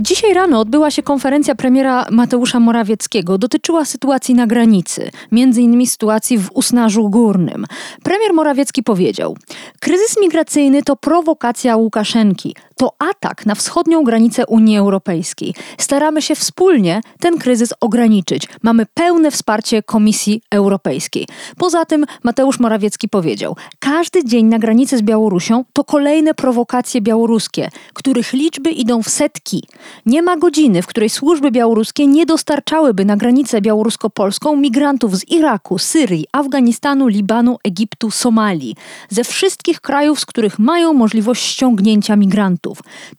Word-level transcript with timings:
Dzisiaj 0.00 0.34
rano 0.34 0.60
odbyła 0.60 0.90
się 0.90 1.02
konferencja 1.02 1.54
premiera 1.54 2.06
Mateusza 2.10 2.60
Morawieckiego. 2.60 3.38
Dotyczyła 3.38 3.84
sytuacji 3.84 4.34
na 4.34 4.46
granicy, 4.46 5.10
między 5.32 5.62
innymi 5.62 5.86
sytuacji 5.86 6.38
w 6.38 6.50
Usnarzu 6.54 7.08
Górnym. 7.08 7.66
Premier 8.02 8.32
Morawiecki 8.34 8.82
powiedział: 8.82 9.36
Kryzys 9.80 10.20
migracyjny 10.20 10.82
to 10.82 10.96
prowokacja 10.96 11.76
Łukaszenki, 11.76 12.54
to 12.78 12.92
atak 12.98 13.46
na 13.46 13.54
wschodnią 13.54 14.04
granicę 14.04 14.46
Unii 14.46 14.78
Europejskiej. 14.78 15.54
Staramy 15.78 16.22
się 16.22 16.34
wspólnie 16.34 17.00
ten 17.20 17.38
kryzys 17.38 17.74
ograniczyć. 17.80 18.48
Mamy 18.62 18.86
pełne 18.94 19.30
wsparcie 19.30 19.82
Komisji 19.82 20.42
Europejskiej. 20.50 21.26
Poza 21.56 21.84
tym 21.84 22.06
Mateusz 22.22 22.60
Morawiecki 22.60 23.08
powiedział: 23.08 23.56
Każdy 23.78 24.24
dzień 24.24 24.46
na 24.46 24.58
granicy 24.58 24.98
z 24.98 25.02
Białorusią 25.02 25.64
to 25.72 25.84
kolejne 25.84 26.34
prowokacje 26.34 27.00
białoruskie, 27.00 27.68
których 27.94 28.32
liczby 28.32 28.70
idą 28.70 29.02
w 29.02 29.08
setki. 29.08 29.64
Nie 30.06 30.22
ma 30.22 30.36
godziny, 30.36 30.82
w 30.82 30.86
której 30.86 31.10
służby 31.10 31.50
białoruskie 31.50 32.06
nie 32.06 32.26
dostarczałyby 32.26 33.04
na 33.04 33.16
granicę 33.16 33.60
białorusko-polską 33.60 34.56
migrantów 34.56 35.16
z 35.16 35.28
Iraku, 35.28 35.78
Syrii, 35.78 36.26
Afganistanu, 36.32 37.06
Libanu, 37.06 37.58
Egiptu, 37.64 38.10
Somalii. 38.10 38.76
Ze 39.08 39.24
wszystkich 39.24 39.80
krajów, 39.80 40.20
z 40.20 40.26
których 40.26 40.58
mają 40.58 40.92
możliwość 40.92 41.42
ściągnięcia 41.44 42.16
migrantów. 42.16 42.67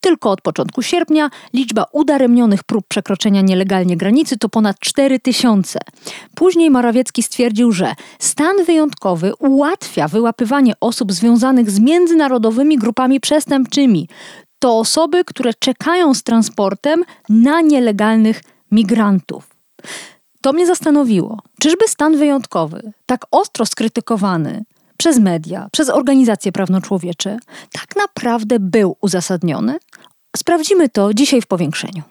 Tylko 0.01 0.31
od 0.31 0.41
początku 0.41 0.81
sierpnia 0.81 1.29
liczba 1.53 1.85
udaremnionych 1.91 2.63
prób 2.63 2.85
przekroczenia 2.87 3.41
nielegalnie 3.41 3.97
granicy 3.97 4.37
to 4.37 4.49
ponad 4.49 4.79
4 4.79 5.19
tysiące. 5.19 5.79
Później 6.35 6.69
Morawiecki 6.69 7.23
stwierdził, 7.23 7.71
że 7.71 7.95
stan 8.19 8.65
wyjątkowy 8.65 9.35
ułatwia 9.35 10.07
wyłapywanie 10.07 10.73
osób 10.81 11.13
związanych 11.13 11.71
z 11.71 11.79
międzynarodowymi 11.79 12.77
grupami 12.77 13.19
przestępczymi 13.19 14.07
to 14.59 14.77
osoby, 14.77 15.23
które 15.25 15.53
czekają 15.53 16.13
z 16.13 16.23
transportem 16.23 17.03
na 17.29 17.61
nielegalnych 17.61 18.43
migrantów. 18.71 19.47
To 20.41 20.53
mnie 20.53 20.67
zastanowiło. 20.67 21.39
Czyżby 21.59 21.87
stan 21.87 22.17
wyjątkowy, 22.17 22.91
tak 23.05 23.25
ostro 23.31 23.65
skrytykowany 23.65 24.63
przez 24.99 25.19
media, 25.19 25.67
przez 25.71 25.89
organizacje 25.89 26.51
prawnoczłowiecze, 26.51 27.37
tak 27.71 27.95
naprawdę 27.95 28.59
był 28.59 28.95
uzasadniony? 29.01 29.77
Sprawdzimy 30.37 30.89
to 30.89 31.13
dzisiaj 31.13 31.41
w 31.41 31.47
powiększeniu. 31.47 32.01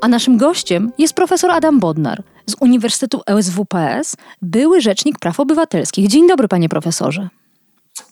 A 0.00 0.08
naszym 0.08 0.36
gościem 0.36 0.92
jest 0.98 1.14
profesor 1.14 1.50
Adam 1.50 1.80
Bodnar 1.80 2.22
z 2.46 2.54
Uniwersytetu 2.60 3.20
SWPS, 3.40 4.16
były 4.42 4.80
rzecznik 4.80 5.18
praw 5.18 5.40
obywatelskich. 5.40 6.08
Dzień 6.08 6.28
dobry, 6.28 6.48
panie 6.48 6.68
profesorze. 6.68 7.28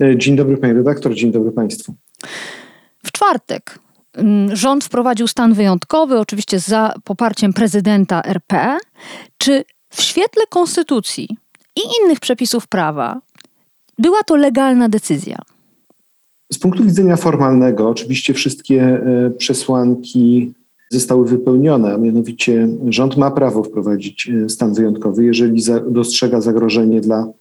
E, 0.00 0.18
dzień 0.18 0.36
dobry, 0.36 0.56
panie 0.56 0.74
redaktor, 0.74 1.14
dzień 1.14 1.32
dobry 1.32 1.52
państwu. 1.52 1.94
W 3.04 3.12
czwartek 3.12 3.78
rząd 4.52 4.84
wprowadził 4.84 5.26
stan 5.26 5.54
wyjątkowy, 5.54 6.18
oczywiście 6.18 6.58
za 6.58 6.94
poparciem 7.04 7.52
prezydenta 7.52 8.22
RP. 8.24 8.78
Czy 9.38 9.64
w 9.90 10.02
świetle 10.02 10.42
konstytucji 10.50 11.28
i 11.76 11.80
innych 12.02 12.20
przepisów 12.20 12.68
prawa 12.68 13.20
była 13.98 14.22
to 14.22 14.36
legalna 14.36 14.88
decyzja? 14.88 15.38
Z 16.52 16.58
punktu 16.58 16.84
widzenia 16.84 17.16
formalnego, 17.16 17.88
oczywiście 17.88 18.34
wszystkie 18.34 18.82
e, 18.82 19.30
przesłanki 19.30 20.52
zostały 20.90 21.26
wypełnione, 21.26 21.94
a 21.94 21.98
mianowicie 21.98 22.68
rząd 22.88 23.16
ma 23.16 23.30
prawo 23.30 23.62
wprowadzić 23.62 24.28
e, 24.28 24.48
stan 24.48 24.74
wyjątkowy, 24.74 25.24
jeżeli 25.24 25.62
dostrzega 25.90 26.40
zagrożenie 26.40 27.00
dla 27.00 27.32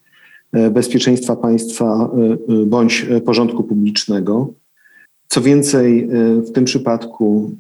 e, 0.52 0.70
bezpieczeństwa 0.70 1.36
państwa 1.36 2.10
bądź 2.66 3.06
porządku 3.26 3.64
publicznego. 3.64 4.54
Co 5.32 5.42
więcej, 5.42 6.10
w 6.48 6.52
tym 6.52 6.66
przypadku 6.66 7.52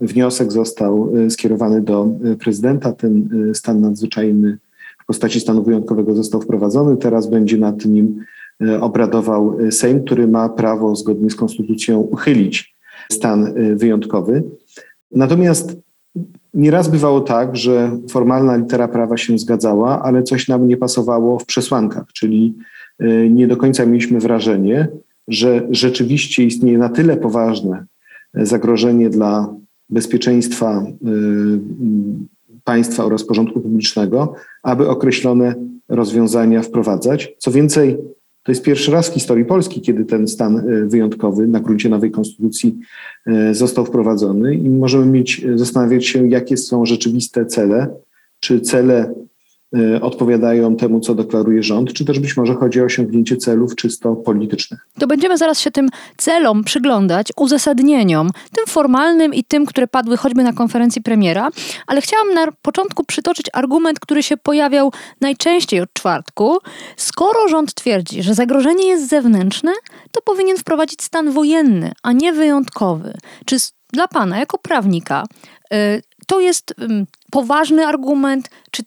wniosek 0.00 0.52
został 0.52 1.12
skierowany 1.28 1.82
do 1.82 2.08
prezydenta. 2.40 2.92
Ten 2.92 3.28
stan 3.54 3.80
nadzwyczajny 3.80 4.58
w 5.02 5.06
postaci 5.06 5.40
stanu 5.40 5.62
wyjątkowego 5.62 6.14
został 6.14 6.40
wprowadzony. 6.40 6.96
Teraz 6.96 7.30
będzie 7.30 7.58
nad 7.58 7.84
nim 7.84 8.24
obradował 8.80 9.56
Sejm, 9.70 10.04
który 10.04 10.28
ma 10.28 10.48
prawo 10.48 10.96
zgodnie 10.96 11.30
z 11.30 11.34
konstytucją 11.34 12.00
uchylić 12.00 12.74
stan 13.12 13.54
wyjątkowy. 13.76 14.42
Natomiast 15.12 15.76
nieraz 16.54 16.88
bywało 16.88 17.20
tak, 17.20 17.56
że 17.56 17.98
formalna 18.10 18.56
litera 18.56 18.88
prawa 18.88 19.16
się 19.16 19.38
zgadzała, 19.38 20.02
ale 20.02 20.22
coś 20.22 20.48
nam 20.48 20.68
nie 20.68 20.76
pasowało 20.76 21.38
w 21.38 21.46
przesłankach, 21.46 22.04
czyli 22.12 22.54
y, 23.02 23.30
nie 23.30 23.46
do 23.46 23.56
końca 23.56 23.86
mieliśmy 23.86 24.20
wrażenie, 24.20 24.88
że 25.28 25.66
rzeczywiście 25.70 26.44
istnieje 26.44 26.78
na 26.78 26.88
tyle 26.88 27.16
poważne 27.16 27.84
zagrożenie 28.34 29.10
dla 29.10 29.54
bezpieczeństwa 29.90 30.86
y, 30.86 32.62
państwa 32.64 33.04
oraz 33.04 33.24
porządku 33.24 33.60
publicznego, 33.60 34.34
aby 34.62 34.88
określone 34.88 35.54
rozwiązania 35.88 36.62
wprowadzać. 36.62 37.34
Co 37.38 37.50
więcej, 37.50 37.96
to 38.42 38.52
jest 38.52 38.62
pierwszy 38.62 38.92
raz 38.92 39.10
w 39.10 39.14
historii 39.14 39.44
Polski, 39.44 39.80
kiedy 39.80 40.04
ten 40.04 40.28
stan 40.28 40.58
e, 40.58 40.86
wyjątkowy 40.86 41.46
na 41.46 41.60
gruncie 41.60 41.88
nowej 41.88 42.10
konstytucji 42.10 42.78
e, 43.26 43.54
został 43.54 43.84
wprowadzony 43.84 44.54
i 44.54 44.70
możemy 44.70 45.06
mieć, 45.06 45.44
e, 45.44 45.58
zastanawiać 45.58 46.06
się, 46.06 46.28
jakie 46.28 46.56
są 46.56 46.86
rzeczywiste 46.86 47.46
cele, 47.46 47.88
czy 48.40 48.60
cele 48.60 49.14
odpowiadają 50.00 50.76
temu, 50.76 51.00
co 51.00 51.14
deklaruje 51.14 51.62
rząd, 51.62 51.92
czy 51.92 52.04
też 52.04 52.20
być 52.20 52.36
może 52.36 52.54
chodzi 52.54 52.80
o 52.80 52.84
osiągnięcie 52.84 53.36
celów 53.36 53.76
czysto 53.76 54.16
politycznych. 54.16 54.88
To 54.98 55.06
będziemy 55.06 55.38
zaraz 55.38 55.60
się 55.60 55.70
tym 55.70 55.88
celom 56.16 56.64
przyglądać, 56.64 57.28
uzasadnieniom, 57.36 58.30
tym 58.52 58.64
formalnym 58.68 59.34
i 59.34 59.44
tym, 59.44 59.66
które 59.66 59.86
padły 59.86 60.16
choćby 60.16 60.42
na 60.42 60.52
konferencji 60.52 61.02
premiera, 61.02 61.48
ale 61.86 62.00
chciałam 62.00 62.34
na 62.34 62.46
początku 62.62 63.04
przytoczyć 63.04 63.46
argument, 63.52 64.00
który 64.00 64.22
się 64.22 64.36
pojawiał 64.36 64.92
najczęściej 65.20 65.80
od 65.80 65.92
czwartku. 65.92 66.58
Skoro 66.96 67.48
rząd 67.48 67.74
twierdzi, 67.74 68.22
że 68.22 68.34
zagrożenie 68.34 68.88
jest 68.88 69.08
zewnętrzne, 69.08 69.72
to 70.10 70.20
powinien 70.22 70.56
wprowadzić 70.56 71.02
stan 71.02 71.30
wojenny, 71.30 71.92
a 72.02 72.12
nie 72.12 72.32
wyjątkowy. 72.32 73.14
Czy 73.46 73.56
dla 73.92 74.08
pana, 74.08 74.38
jako 74.38 74.58
prawnika, 74.58 75.24
y, 75.74 76.02
to 76.26 76.40
jest 76.40 76.74
poważny 77.30 77.86
argument, 77.86 78.50
czy 78.70 78.82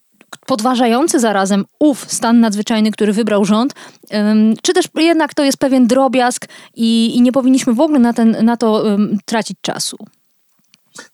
podważający 0.46 1.20
zarazem 1.20 1.66
ów 1.80 2.06
stan 2.08 2.40
nadzwyczajny, 2.40 2.92
który 2.92 3.14
wybrał 3.14 3.46
rząd, 3.46 3.74
czy 4.62 4.74
też 4.74 4.86
jednak 4.96 5.34
to 5.34 5.44
jest 5.44 5.58
pewien 5.58 5.88
drobiazg 5.88 6.48
i, 6.76 7.18
i 7.18 7.22
nie 7.22 7.32
powinniśmy 7.32 7.74
w 7.74 7.80
ogóle 7.80 8.00
na, 8.00 8.14
ten, 8.14 8.38
na 8.46 8.58
to 8.58 8.84
tracić 9.26 9.58
czasu? 9.62 9.98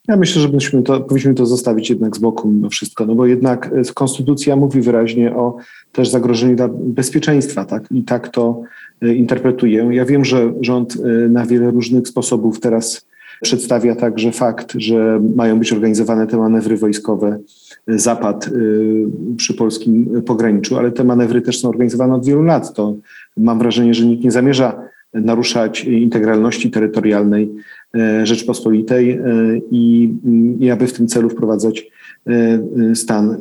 Ja 0.08 0.16
myślę, 0.16 0.42
że 0.42 0.48
byśmy 0.48 0.82
to, 0.82 1.00
powinniśmy 1.00 1.34
to 1.34 1.46
zostawić 1.46 1.90
jednak 1.90 2.16
z 2.16 2.18
boku 2.18 2.48
mimo 2.48 2.68
wszystko, 2.68 3.06
no 3.06 3.14
bo 3.14 3.26
jednak 3.26 3.70
e, 3.72 3.92
konstytucja 3.94 4.56
mówi 4.56 4.80
wyraźnie 4.80 5.36
o 5.36 5.56
też 5.92 6.08
zagrożeniu 6.08 6.56
dla 6.56 6.68
bezpieczeństwa, 6.68 7.64
tak? 7.64 7.84
I 7.90 8.02
tak 8.02 8.28
to 8.28 8.62
e, 9.02 9.14
interpretuję. 9.14 9.88
Ja 9.92 10.04
wiem, 10.04 10.24
że 10.24 10.52
rząd 10.60 10.96
e, 10.96 11.28
na 11.28 11.46
wiele 11.46 11.70
różnych 11.70 12.08
sposobów 12.08 12.60
teraz 12.60 13.06
przedstawia 13.42 13.96
także 13.96 14.32
fakt, 14.32 14.72
że 14.76 15.20
mają 15.36 15.58
być 15.58 15.72
organizowane 15.72 16.26
te 16.26 16.36
manewry 16.36 16.76
wojskowe 16.76 17.38
zapad 17.88 18.48
y, 18.48 19.06
przy 19.36 19.54
polskim 19.54 20.22
pograniczu, 20.26 20.78
ale 20.78 20.92
te 20.92 21.04
manewry 21.04 21.42
też 21.42 21.60
są 21.60 21.68
organizowane 21.68 22.14
od 22.14 22.26
wielu 22.26 22.42
lat. 22.42 22.74
To 22.74 22.96
mam 23.36 23.58
wrażenie, 23.58 23.94
że 23.94 24.06
nikt 24.06 24.24
nie 24.24 24.30
zamierza 24.30 24.82
naruszać 25.14 25.84
integralności 25.84 26.70
terytorialnej 26.70 27.50
e, 27.94 28.26
Rzeczpospolitej 28.26 29.10
e, 29.10 29.20
i, 29.70 30.14
i 30.60 30.70
aby 30.70 30.86
w 30.86 30.92
tym 30.92 31.06
celu 31.06 31.28
wprowadzać 31.28 31.92
stan 32.94 33.36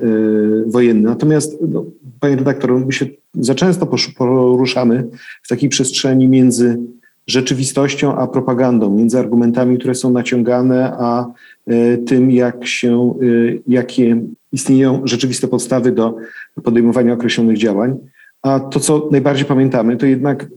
wojenny. 0.66 1.10
Natomiast, 1.10 1.58
no, 1.70 1.86
panie 2.20 2.36
redaktor, 2.36 2.86
my 2.86 2.92
się 2.92 3.06
za 3.34 3.56
często 3.56 3.88
poruszamy 4.18 5.08
w 5.44 5.48
takiej 5.48 5.70
przestrzeni 5.70 6.28
między 6.28 6.78
rzeczywistością 7.28 8.16
a 8.16 8.28
propagandą, 8.28 8.98
między 8.98 9.20
argumentami, 9.20 9.78
które 9.78 9.96
są 9.96 10.12
naciągane, 10.12 10.94
a 11.00 11.26
tym, 12.06 12.32
jak 12.32 12.68
się, 12.68 13.14
e, 13.22 13.26
jakie 13.68 14.22
istnieją 14.52 15.02
rzeczywiste 15.04 15.48
podstawy 15.48 15.92
do 15.92 16.16
podejmowania 16.64 17.14
określonych 17.14 17.58
działań. 17.58 17.98
A 18.42 18.60
to, 18.60 18.80
co 18.80 19.10
najbardziej 19.12 19.46
pamiętamy, 19.46 19.98
to 19.98 20.06
jednak 20.06 20.48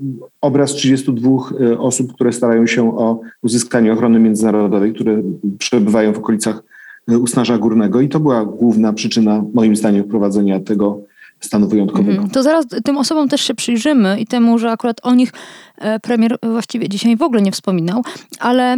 obraz 0.40 0.72
32 0.72 1.30
e, 1.60 1.78
osób, 1.78 2.12
które 2.12 2.32
starają 2.32 2.66
się 2.66 2.98
o 2.98 3.20
uzyskanie 3.42 3.92
ochrony 3.92 4.20
międzynarodowej, 4.20 4.94
które 4.94 5.22
przebywają 5.58 6.12
w 6.12 6.18
okolicach 6.18 6.62
e, 7.08 7.18
Usnarza 7.18 7.58
Górnego 7.58 8.00
i 8.00 8.08
to 8.08 8.20
była 8.20 8.44
główna 8.44 8.92
przyczyna, 8.92 9.44
moim 9.54 9.76
zdaniem, 9.76 10.04
wprowadzenia 10.04 10.60
tego 10.60 11.02
stanu 11.40 11.68
wyjątkowego. 11.68 12.10
Mhm. 12.10 12.30
To 12.30 12.42
zaraz 12.42 12.66
tym 12.84 12.98
osobom 12.98 13.28
też 13.28 13.40
się 13.40 13.54
przyjrzymy 13.54 14.20
i 14.20 14.26
temu, 14.26 14.58
że 14.58 14.70
akurat 14.70 15.00
o 15.02 15.14
nich 15.14 15.32
e, 15.78 16.00
premier 16.00 16.38
właściwie 16.42 16.88
dzisiaj 16.88 17.16
w 17.16 17.22
ogóle 17.22 17.42
nie 17.42 17.52
wspominał, 17.52 18.02
ale 18.38 18.76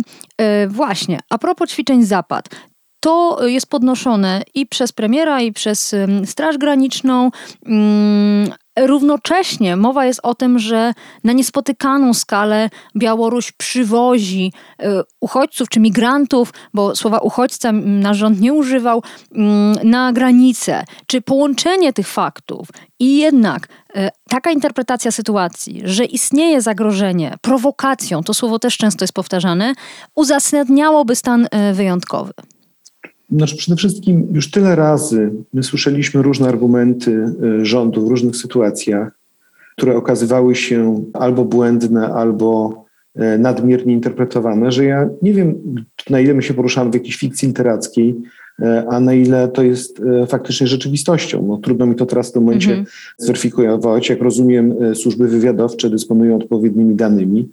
właśnie, 0.69 1.21
a 1.31 1.39
propos 1.39 1.71
ćwiczeń 1.71 2.05
Zapad, 2.05 2.49
to 3.01 3.47
jest 3.47 3.67
podnoszone 3.67 4.43
i 4.55 4.67
przez 4.67 4.93
premiera, 4.93 5.41
i 5.41 5.53
przez 5.53 5.95
Straż 6.25 6.59
Graniczną. 6.59 7.31
Równocześnie 8.79 9.77
mowa 9.77 10.05
jest 10.05 10.21
o 10.23 10.35
tym, 10.35 10.59
że 10.59 10.93
na 11.25 11.33
niespotykaną 11.33 12.15
skalę 12.15 12.71
Białoruś 12.97 13.53
przywozi 13.53 14.53
e, 14.83 15.03
uchodźców 15.21 15.69
czy 15.69 15.81
migrantów, 15.81 16.53
bo 16.75 16.97
słowa 16.97 17.19
uchodźca 17.19 17.73
nasz 17.73 18.17
rząd 18.17 18.41
nie 18.41 18.53
używał, 18.53 19.03
mm, 19.35 19.77
na 19.85 20.13
granicę. 20.13 20.85
Czy 21.07 21.21
połączenie 21.21 21.93
tych 21.93 22.09
faktów 22.09 22.69
i 22.99 23.17
jednak 23.19 23.69
e, 23.95 24.11
taka 24.29 24.51
interpretacja 24.51 25.11
sytuacji, 25.11 25.83
że 25.85 26.05
istnieje 26.05 26.63
zagrożenie 26.63 27.35
prowokacją, 27.41 28.23
to 28.23 28.35
słowo 28.35 28.59
też 28.59 28.77
często 28.77 29.05
jest 29.05 29.15
powtarzane, 29.15 29.75
uzasadniałoby 30.15 31.17
stan 31.17 31.49
e, 31.51 31.73
wyjątkowy? 31.73 32.33
Znaczy 33.31 33.57
przede 33.57 33.77
wszystkim 33.77 34.29
już 34.33 34.51
tyle 34.51 34.77
razy 34.77 35.33
my 35.53 35.63
słyszeliśmy 35.63 36.23
różne 36.23 36.49
argumenty 36.49 37.11
y, 37.61 37.65
rządu 37.65 38.07
w 38.07 38.09
różnych 38.09 38.37
sytuacjach, 38.37 39.19
które 39.77 39.97
okazywały 39.97 40.55
się 40.55 41.05
albo 41.13 41.45
błędne, 41.45 42.09
albo 42.09 42.85
y, 43.17 43.39
nadmiernie 43.39 43.93
interpretowane, 43.93 44.73
że 44.73 44.85
ja 44.85 45.09
nie 45.23 45.33
wiem, 45.33 45.55
na 46.11 46.21
ile 46.21 46.35
my 46.35 46.43
się 46.43 46.55
poruszamy 46.55 46.91
w 46.91 46.95
jakiejś 46.95 47.17
fikcji 47.17 47.49
literackiej, 47.49 48.17
y, 48.61 48.65
a 48.89 49.01
na 49.01 49.15
ile 49.15 49.49
to 49.49 49.63
jest 49.63 50.03
faktycznie 50.29 50.67
rzeczywistością. 50.67 51.47
No, 51.47 51.57
trudno 51.57 51.87
mi 51.87 51.95
to 51.95 52.07
teraz 52.07 52.31
w 52.31 52.33
tym 52.33 52.43
momencie 52.43 52.73
mm 52.73 52.85
-hmm. 52.85 52.89
zweryfikować. 53.19 54.09
Jak 54.09 54.23
rozumiem, 54.23 54.75
służby 54.95 55.29
wywiadowcze 55.29 55.91
dysponują 55.91 56.37
odpowiednimi 56.37 56.95
danymi. 56.95 57.49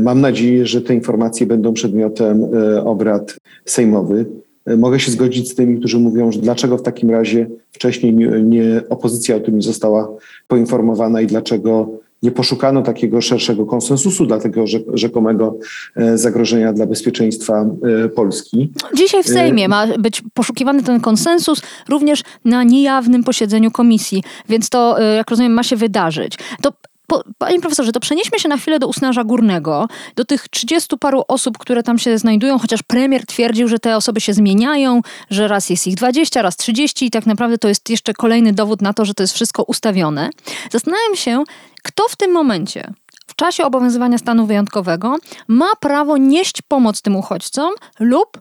Mam 0.00 0.20
nadzieję, 0.20 0.66
że 0.66 0.80
te 0.82 0.94
informacje 0.94 1.46
będą 1.46 1.72
przedmiotem 1.72 2.44
obrad 2.84 3.36
sejmowych. 3.64 4.26
E, 4.70 4.76
mogę 4.76 5.00
się 5.00 5.10
zgodzić 5.10 5.50
z 5.50 5.54
tymi, 5.54 5.78
którzy 5.78 5.98
mówią, 5.98 6.32
że 6.32 6.40
dlaczego 6.40 6.78
w 6.78 6.82
takim 6.82 7.10
razie 7.10 7.46
wcześniej 7.72 8.14
nie, 8.14 8.26
nie 8.26 8.82
opozycja 8.88 9.36
o 9.36 9.40
tym 9.40 9.56
nie 9.56 9.62
została 9.62 10.08
poinformowana 10.48 11.20
i 11.20 11.26
dlaczego 11.26 11.88
nie 12.22 12.30
poszukano 12.30 12.82
takiego 12.82 13.20
szerszego 13.20 13.66
konsensusu 13.66 14.26
dla 14.26 14.38
tego 14.38 14.64
rzekomego 14.94 15.58
e, 15.96 16.18
zagrożenia 16.18 16.72
dla 16.72 16.86
bezpieczeństwa 16.86 17.66
e, 18.04 18.08
Polski. 18.08 18.72
Dzisiaj 18.96 19.22
w 19.22 19.26
Sejmie 19.26 19.68
ma 19.68 19.86
być 19.98 20.22
poszukiwany 20.34 20.82
ten 20.82 21.00
konsensus 21.00 21.62
również 21.88 22.22
na 22.44 22.64
niejawnym 22.64 23.24
posiedzeniu 23.24 23.70
komisji, 23.70 24.22
więc 24.48 24.68
to, 24.68 25.00
jak 25.16 25.30
rozumiem, 25.30 25.52
ma 25.52 25.62
się 25.62 25.76
wydarzyć. 25.76 26.38
To 26.62 26.72
po, 27.10 27.24
panie 27.38 27.60
profesorze, 27.60 27.92
to 27.92 28.00
przenieśmy 28.00 28.38
się 28.38 28.48
na 28.48 28.56
chwilę 28.56 28.78
do 28.78 28.88
Usnarza 28.88 29.24
Górnego, 29.24 29.88
do 30.16 30.24
tych 30.24 30.48
30 30.48 30.98
paru 30.98 31.22
osób, 31.28 31.58
które 31.58 31.82
tam 31.82 31.98
się 31.98 32.18
znajdują, 32.18 32.58
chociaż 32.58 32.82
premier 32.82 33.26
twierdził, 33.26 33.68
że 33.68 33.78
te 33.78 33.96
osoby 33.96 34.20
się 34.20 34.34
zmieniają, 34.34 35.00
że 35.30 35.48
raz 35.48 35.70
jest 35.70 35.86
ich 35.86 35.94
20, 35.94 36.42
raz 36.42 36.56
30 36.56 37.06
i 37.06 37.10
tak 37.10 37.26
naprawdę 37.26 37.58
to 37.58 37.68
jest 37.68 37.90
jeszcze 37.90 38.14
kolejny 38.14 38.52
dowód 38.52 38.82
na 38.82 38.92
to, 38.92 39.04
że 39.04 39.14
to 39.14 39.22
jest 39.22 39.34
wszystko 39.34 39.62
ustawione. 39.62 40.30
Zastanawiam 40.70 41.16
się, 41.16 41.44
kto 41.82 42.08
w 42.08 42.16
tym 42.16 42.32
momencie 42.32 42.92
w 43.26 43.34
czasie 43.34 43.64
obowiązywania 43.64 44.18
stanu 44.18 44.46
wyjątkowego 44.46 45.16
ma 45.48 45.76
prawo 45.80 46.16
nieść 46.16 46.62
pomoc 46.62 47.02
tym 47.02 47.16
uchodźcom 47.16 47.70
lub 48.00 48.38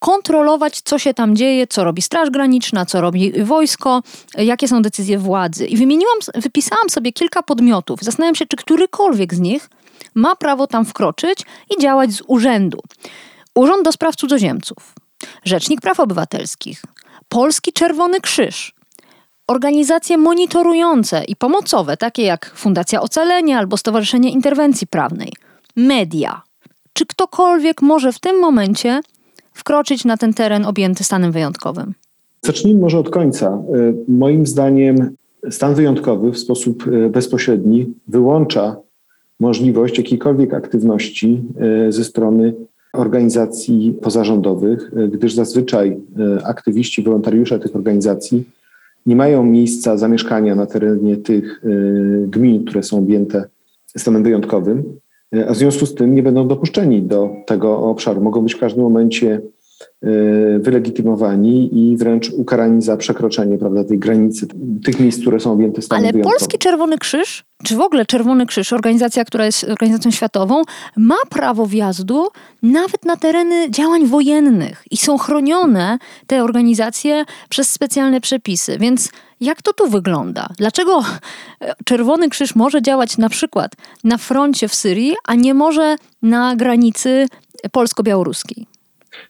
kontrolować, 0.00 0.80
co 0.80 0.98
się 0.98 1.14
tam 1.14 1.36
dzieje, 1.36 1.66
co 1.66 1.84
robi 1.84 2.02
Straż 2.02 2.30
Graniczna, 2.30 2.86
co 2.86 3.00
robi 3.00 3.32
wojsko, 3.44 4.02
jakie 4.38 4.68
są 4.68 4.82
decyzje 4.82 5.18
władzy. 5.18 5.66
I 5.66 5.76
wymieniłam, 5.76 6.18
wypisałam 6.34 6.90
sobie 6.90 7.12
kilka 7.12 7.42
podmiotów. 7.42 8.00
Zastanawiam 8.02 8.34
się, 8.34 8.46
czy 8.46 8.56
którykolwiek 8.56 9.34
z 9.34 9.40
nich 9.40 9.70
ma 10.14 10.36
prawo 10.36 10.66
tam 10.66 10.84
wkroczyć 10.84 11.42
i 11.76 11.82
działać 11.82 12.12
z 12.12 12.22
urzędu. 12.26 12.80
Urząd 13.54 13.84
do 13.84 13.92
Spraw 13.92 14.16
Cudzoziemców, 14.16 14.94
Rzecznik 15.44 15.80
Praw 15.80 16.00
Obywatelskich, 16.00 16.82
Polski 17.28 17.72
Czerwony 17.72 18.20
Krzyż, 18.20 18.74
organizacje 19.46 20.18
monitorujące 20.18 21.24
i 21.24 21.36
pomocowe, 21.36 21.96
takie 21.96 22.22
jak 22.22 22.52
Fundacja 22.56 23.00
Ocalenia 23.00 23.58
albo 23.58 23.76
Stowarzyszenie 23.76 24.30
Interwencji 24.30 24.86
Prawnej, 24.86 25.32
media. 25.76 26.42
Czy 26.92 27.06
ktokolwiek 27.06 27.82
może 27.82 28.12
w 28.12 28.18
tym 28.18 28.40
momencie 28.40 29.00
wkroczyć 29.54 30.04
na 30.04 30.16
ten 30.16 30.34
teren 30.34 30.66
objęty 30.66 31.04
stanem 31.04 31.32
wyjątkowym? 31.32 31.94
Zacznijmy 32.42 32.80
może 32.80 32.98
od 32.98 33.10
końca. 33.10 33.46
E, 33.46 33.62
moim 34.08 34.46
zdaniem 34.46 35.10
stan 35.50 35.74
wyjątkowy 35.74 36.32
w 36.32 36.38
sposób 36.38 36.84
e, 36.86 37.08
bezpośredni 37.08 37.94
wyłącza 38.08 38.76
możliwość 39.40 39.98
jakiejkolwiek 39.98 40.54
aktywności 40.54 41.42
e, 41.88 41.92
ze 41.92 42.04
strony 42.04 42.54
organizacji 42.92 43.98
pozarządowych, 44.02 44.90
gdyż 45.12 45.34
zazwyczaj 45.34 45.96
aktywiści, 46.44 47.02
wolontariusze 47.02 47.58
tych 47.58 47.76
organizacji 47.76 48.44
nie 49.06 49.16
mają 49.16 49.44
miejsca 49.44 49.96
zamieszkania 49.96 50.54
na 50.54 50.66
terenie 50.66 51.16
tych 51.16 51.62
gmin, 52.26 52.64
które 52.64 52.82
są 52.82 52.98
objęte 52.98 53.44
stanem 53.96 54.22
wyjątkowym, 54.22 54.99
a 55.48 55.52
w 55.52 55.56
związku 55.56 55.86
z 55.86 55.94
tym 55.94 56.14
nie 56.14 56.22
będą 56.22 56.48
dopuszczeni 56.48 57.02
do 57.02 57.30
tego 57.46 57.78
obszaru. 57.78 58.20
Mogą 58.20 58.42
być 58.42 58.54
w 58.54 58.58
każdym 58.58 58.82
momencie 58.82 59.34
e, 59.34 59.40
wylegitymowani 60.58 61.78
i 61.78 61.96
wręcz 61.96 62.30
ukarani 62.30 62.82
za 62.82 62.96
przekroczenie 62.96 63.58
prawda, 63.58 63.84
tej 63.84 63.98
granicy, 63.98 64.46
tych 64.84 65.00
miejsc, 65.00 65.20
które 65.20 65.40
są 65.40 65.52
objęte 65.52 65.82
stanem 65.82 66.04
Ale 66.04 66.12
wyjątkowym. 66.12 66.38
Polski 66.38 66.58
Czerwony 66.58 66.98
Krzyż, 66.98 67.44
czy 67.64 67.76
w 67.76 67.80
ogóle 67.80 68.06
Czerwony 68.06 68.46
Krzyż, 68.46 68.72
organizacja, 68.72 69.24
która 69.24 69.46
jest 69.46 69.64
organizacją 69.64 70.10
światową, 70.10 70.62
ma 70.96 71.16
prawo 71.30 71.66
wjazdu 71.66 72.28
nawet 72.62 73.04
na 73.04 73.16
tereny 73.16 73.70
działań 73.70 74.06
wojennych 74.06 74.84
i 74.90 74.96
są 74.96 75.18
chronione 75.18 75.98
te 76.26 76.44
organizacje 76.44 77.24
przez 77.48 77.70
specjalne 77.70 78.20
przepisy, 78.20 78.78
więc 78.78 79.10
jak 79.40 79.62
to 79.62 79.72
tu 79.72 79.88
wygląda? 79.88 80.48
Dlaczego 80.58 81.04
Czerwony 81.84 82.28
Krzyż 82.28 82.54
może 82.54 82.82
działać 82.82 83.18
na 83.18 83.28
przykład 83.28 83.72
na 84.04 84.18
froncie 84.18 84.68
w 84.68 84.74
Syrii, 84.74 85.14
a 85.24 85.34
nie 85.34 85.54
może 85.54 85.96
na 86.22 86.56
granicy 86.56 87.26
polsko-białoruskiej? 87.72 88.66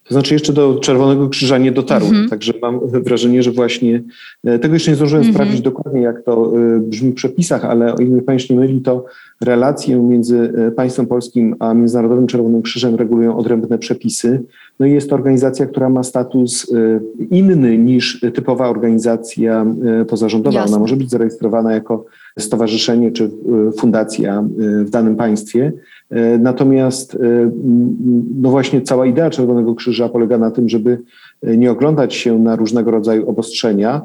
To 0.03 0.13
znaczy 0.13 0.33
jeszcze 0.33 0.53
do 0.53 0.75
Czerwonego 0.75 1.29
Krzyża 1.29 1.57
nie 1.57 1.71
dotarłem, 1.71 2.11
mm 2.13 2.25
-hmm. 2.25 2.29
także 2.29 2.53
mam 2.61 2.79
wrażenie, 2.89 3.43
że 3.43 3.51
właśnie 3.51 4.03
e, 4.43 4.59
tego 4.59 4.73
jeszcze 4.73 4.91
nie 4.91 4.95
zdążyłem 4.95 5.21
mm 5.23 5.33
-hmm. 5.33 5.35
sprawdzić 5.35 5.61
dokładnie, 5.61 6.01
jak 6.01 6.23
to 6.23 6.53
e, 6.57 6.79
brzmi 6.79 7.11
w 7.11 7.15
przepisach, 7.15 7.65
ale 7.65 7.95
o 7.95 7.97
ile 7.97 8.09
mnie 8.09 8.21
Państwo 8.21 8.53
nie 8.53 8.59
myli, 8.59 8.81
to 8.81 9.05
relacje 9.41 9.97
między 9.97 10.53
e, 10.67 10.71
państwem 10.71 11.07
polskim 11.07 11.55
a 11.59 11.73
Międzynarodowym 11.73 12.27
Czerwonym 12.27 12.61
Krzyżem 12.61 12.95
regulują 12.95 13.37
odrębne 13.37 13.77
przepisy. 13.77 14.43
No 14.81 14.87
i 14.87 14.91
jest 14.93 15.09
to 15.09 15.15
organizacja, 15.15 15.65
która 15.65 15.89
ma 15.89 16.03
status 16.03 16.73
inny 17.29 17.77
niż 17.77 18.25
typowa 18.33 18.69
organizacja 18.69 19.65
pozarządowa. 20.07 20.59
Jasne. 20.59 20.75
Ona 20.75 20.81
może 20.81 20.95
być 20.95 21.09
zarejestrowana 21.09 21.73
jako 21.73 22.05
stowarzyszenie 22.39 23.11
czy 23.11 23.31
fundacja 23.77 24.43
w 24.85 24.89
danym 24.89 25.15
państwie, 25.15 25.71
natomiast 26.39 27.17
no 28.41 28.49
właśnie 28.49 28.81
cała 28.81 29.05
idea 29.05 29.29
Czerwonego 29.29 29.75
Krzyża 29.75 30.09
polega 30.09 30.37
na 30.37 30.51
tym, 30.51 30.69
żeby 30.69 30.99
nie 31.43 31.71
oglądać 31.71 32.13
się 32.13 32.39
na 32.39 32.55
różnego 32.55 32.91
rodzaju 32.91 33.29
obostrzenia, 33.29 34.01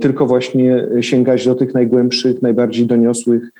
tylko 0.00 0.26
właśnie 0.26 0.86
sięgać 1.00 1.46
do 1.46 1.54
tych 1.54 1.74
najgłębszych, 1.74 2.42
najbardziej 2.42 2.86
doniosłych 2.86 3.50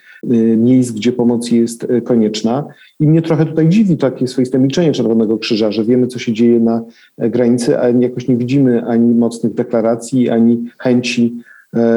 miejsc, 0.56 0.92
gdzie 0.92 1.12
pomoc 1.12 1.50
jest 1.50 1.86
konieczna. 2.04 2.64
I 3.00 3.06
mnie 3.08 3.22
trochę 3.22 3.46
tutaj 3.46 3.68
dziwi 3.68 3.96
takie 3.96 4.26
swoiste 4.26 4.58
milczenie 4.58 4.92
Czerwonego 4.92 5.38
Krzyża, 5.38 5.72
że 5.72 5.84
wiemy, 5.84 6.06
co 6.06 6.18
się 6.18 6.32
dzieje 6.32 6.60
na 6.60 6.82
granicy, 7.18 7.78
a 7.78 7.88
jakoś 7.88 8.28
nie 8.28 8.36
widzimy 8.36 8.84
ani 8.84 9.14
mocnych 9.14 9.54
deklaracji, 9.54 10.28
ani 10.28 10.64
chęci 10.78 11.36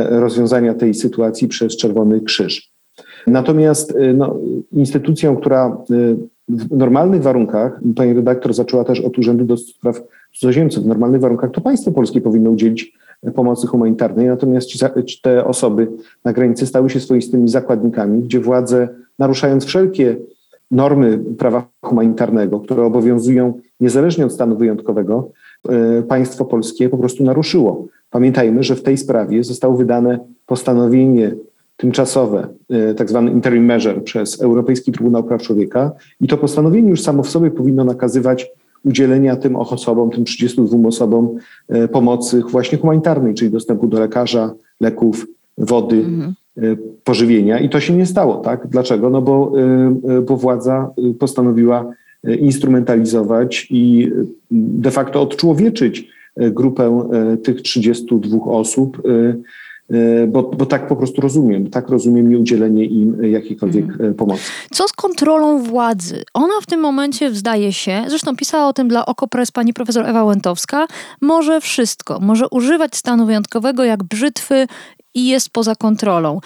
rozwiązania 0.10 0.74
tej 0.74 0.94
sytuacji 0.94 1.48
przez 1.48 1.78
Czerwony 1.78 2.22
Krzyż. 2.22 2.72
Natomiast 3.28 3.98
no, 4.14 4.36
instytucją, 4.74 5.36
która 5.36 5.78
w 6.50 6.78
normalnych 6.78 7.22
warunkach, 7.22 7.80
pani 7.96 8.14
redaktor 8.14 8.54
zaczęła 8.54 8.84
też 8.84 9.02
od 9.02 9.18
Urzędu 9.18 9.46
do 9.46 9.58
Spraw 9.58 10.02
Cudzoziemców, 10.34 10.84
w 10.84 10.88
normalnych 10.88 11.22
warunkach 11.22 11.52
to 11.52 11.62
państwo 11.62 11.92
polskie 11.92 12.22
powinno 12.22 12.50
udzielić 12.50 12.94
pomocy 13.32 13.68
humanitarnej, 13.68 14.28
natomiast 14.28 14.68
ci, 14.68 15.22
te 15.22 15.46
osoby 15.46 15.88
na 16.24 16.34
granicy 16.34 16.68
stały 16.68 16.90
się 16.90 17.00
swoistymi 17.00 17.50
zakładnikami, 17.50 18.24
gdzie 18.24 18.40
władze, 18.40 18.88
naruszając 19.20 19.66
wszelkie 19.66 20.16
normy 20.72 21.20
prawa 21.38 21.68
humanitarnego, 21.82 22.60
które 22.60 22.84
obowiązują 22.84 23.60
niezależnie 23.80 24.26
od 24.26 24.34
stanu 24.34 24.58
wyjątkowego, 24.58 25.30
y, 26.00 26.04
państwo 26.04 26.46
polskie 26.46 26.90
po 26.90 26.98
prostu 26.98 27.24
naruszyło. 27.24 27.88
Pamiętajmy, 28.10 28.64
że 28.64 28.76
w 28.76 28.84
tej 28.84 28.98
sprawie 28.98 29.44
zostało 29.44 29.78
wydane 29.78 30.20
postanowienie 30.46 31.36
tymczasowe, 31.78 32.48
tak 32.98 33.10
zwany 33.10 33.32
interim 33.32 33.66
measure 33.66 34.02
przez 34.02 34.42
Europejski 34.42 34.92
Trybunał 34.92 35.24
Praw 35.24 35.42
Człowieka 35.42 35.92
i 36.22 36.28
to 36.28 36.38
postanowienie 36.38 36.90
już 36.90 37.02
samo 37.02 37.24
w 37.24 37.30
sobie 37.30 37.52
powinno 37.52 37.84
nakazywać 37.84 38.52
udzielenia 38.86 39.36
tym 39.36 39.56
osobom, 39.56 40.10
tym 40.12 40.24
32 40.24 40.88
osobom 40.88 41.30
pomocy 41.92 42.42
właśnie 42.52 42.78
humanitarnej, 42.78 43.34
czyli 43.34 43.52
dostępu 43.52 43.88
do 43.88 44.00
lekarza, 44.00 44.54
leków, 44.82 45.28
wody, 45.58 45.96
mhm. 45.96 46.34
pożywienia 47.04 47.60
i 47.60 47.70
to 47.70 47.80
się 47.80 47.94
nie 47.94 48.06
stało, 48.06 48.36
tak? 48.36 48.68
Dlaczego? 48.68 49.10
No 49.10 49.22
bo, 49.22 49.52
bo 50.28 50.38
władza 50.38 50.92
postanowiła 51.20 51.94
instrumentalizować 52.40 53.68
i 53.70 54.12
de 54.52 54.92
facto 54.92 55.22
odczłowieczyć 55.22 56.08
grupę 56.38 57.10
tych 57.44 57.62
32 57.62 58.46
osób, 58.46 59.02
bo, 60.28 60.44
bo 60.44 60.66
tak 60.66 60.88
po 60.88 60.96
prostu 60.96 61.22
rozumiem, 61.22 61.70
tak 61.70 61.90
rozumiem 61.90 62.30
nieudzielenie 62.30 62.86
im 62.86 63.24
jakiejkolwiek 63.24 63.86
mhm. 63.86 64.14
pomocy. 64.14 64.44
Co 64.72 64.88
z 64.88 64.92
kontrolą 64.92 65.64
władzy? 65.64 66.24
Ona 66.34 66.54
w 66.62 66.66
tym 66.66 66.80
momencie 66.80 67.32
zdaje 67.32 67.74
się, 67.74 68.04
zresztą 68.08 68.36
pisała 68.36 68.68
o 68.68 68.74
tym 68.74 68.88
dla 68.88 69.06
Okopres 69.06 69.52
pani 69.52 69.74
profesor 69.74 70.06
Ewa 70.06 70.24
Łętowska, 70.24 70.88
może 71.22 71.62
wszystko, 71.62 72.20
może 72.20 72.50
używać 72.50 72.96
stanu 72.96 73.26
wyjątkowego 73.26 73.84
jak 73.84 74.04
brzytwy 74.04 74.68
i 75.14 75.28
jest 75.28 75.50
poza 75.50 75.76
kontrolą. 75.76 76.40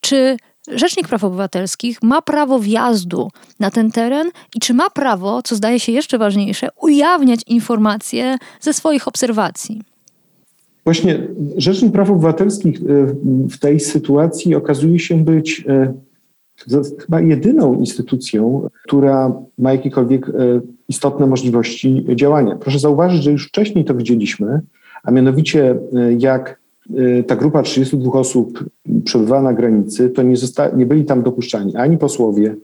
Czy 0.00 0.36
Rzecznik 0.68 1.08
Praw 1.08 1.24
Obywatelskich 1.24 2.02
ma 2.02 2.22
prawo 2.22 2.58
wjazdu 2.58 3.30
na 3.60 3.70
ten 3.70 3.90
teren 3.90 4.30
i 4.54 4.60
czy 4.60 4.74
ma 4.74 4.90
prawo, 4.90 5.42
co 5.42 5.56
zdaje 5.56 5.80
się 5.80 5.92
jeszcze 5.92 6.18
ważniejsze, 6.18 6.68
ujawniać 6.80 7.40
informacje 7.46 8.36
ze 8.60 8.72
swoich 8.72 9.08
obserwacji? 9.08 9.82
Właśnie 10.84 11.28
Rzecznik 11.56 11.92
Praw 11.92 12.10
Obywatelskich 12.10 12.76
e, 12.76 12.82
w 13.48 13.58
tej 13.58 13.80
sytuacji 13.80 14.54
okazuje 14.54 14.98
się 14.98 15.24
być 15.24 15.64
e, 15.68 15.94
chyba 16.98 17.20
jedyną 17.20 17.74
instytucją, 17.74 18.68
która 18.84 19.32
ma 19.58 19.72
jakiekolwiek 19.72 20.28
e, 20.28 20.32
istotne 20.88 21.26
możliwości 21.26 22.06
działania. 22.14 22.56
Proszę 22.56 22.78
zauważyć, 22.78 23.22
że 23.22 23.32
już 23.32 23.48
wcześniej 23.48 23.84
to 23.84 23.94
widzieliśmy, 23.94 24.60
a 25.02 25.10
mianowicie 25.10 25.76
jak 26.18 26.60
ta 27.26 27.36
grupa 27.36 27.62
32 27.62 28.12
osób 28.12 28.64
przebywała 29.04 29.42
na 29.42 29.52
granicy, 29.54 30.10
to 30.10 30.22
nie, 30.22 30.36
zosta- 30.36 30.76
nie 30.76 30.86
byli 30.86 31.04
tam 31.04 31.22
dopuszczani 31.22 31.76
ani 31.76 31.98
posłowie, 31.98 32.56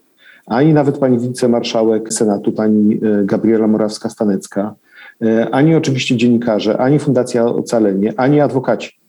ani 0.46 0.74
nawet 0.74 0.98
pani 0.98 1.18
wicemarszałek 1.18 2.12
Senatu, 2.12 2.52
pani 2.52 3.00
Gabriela 3.24 3.66
Morawska-Stanecka, 3.68 4.70
ani 5.50 5.74
oczywiście 5.74 6.16
dziennikarze, 6.16 6.78
ani 6.78 6.98
Fundacja 6.98 7.46
Ocalenie, 7.46 8.12
ani 8.16 8.40
adwokaci. 8.40 9.00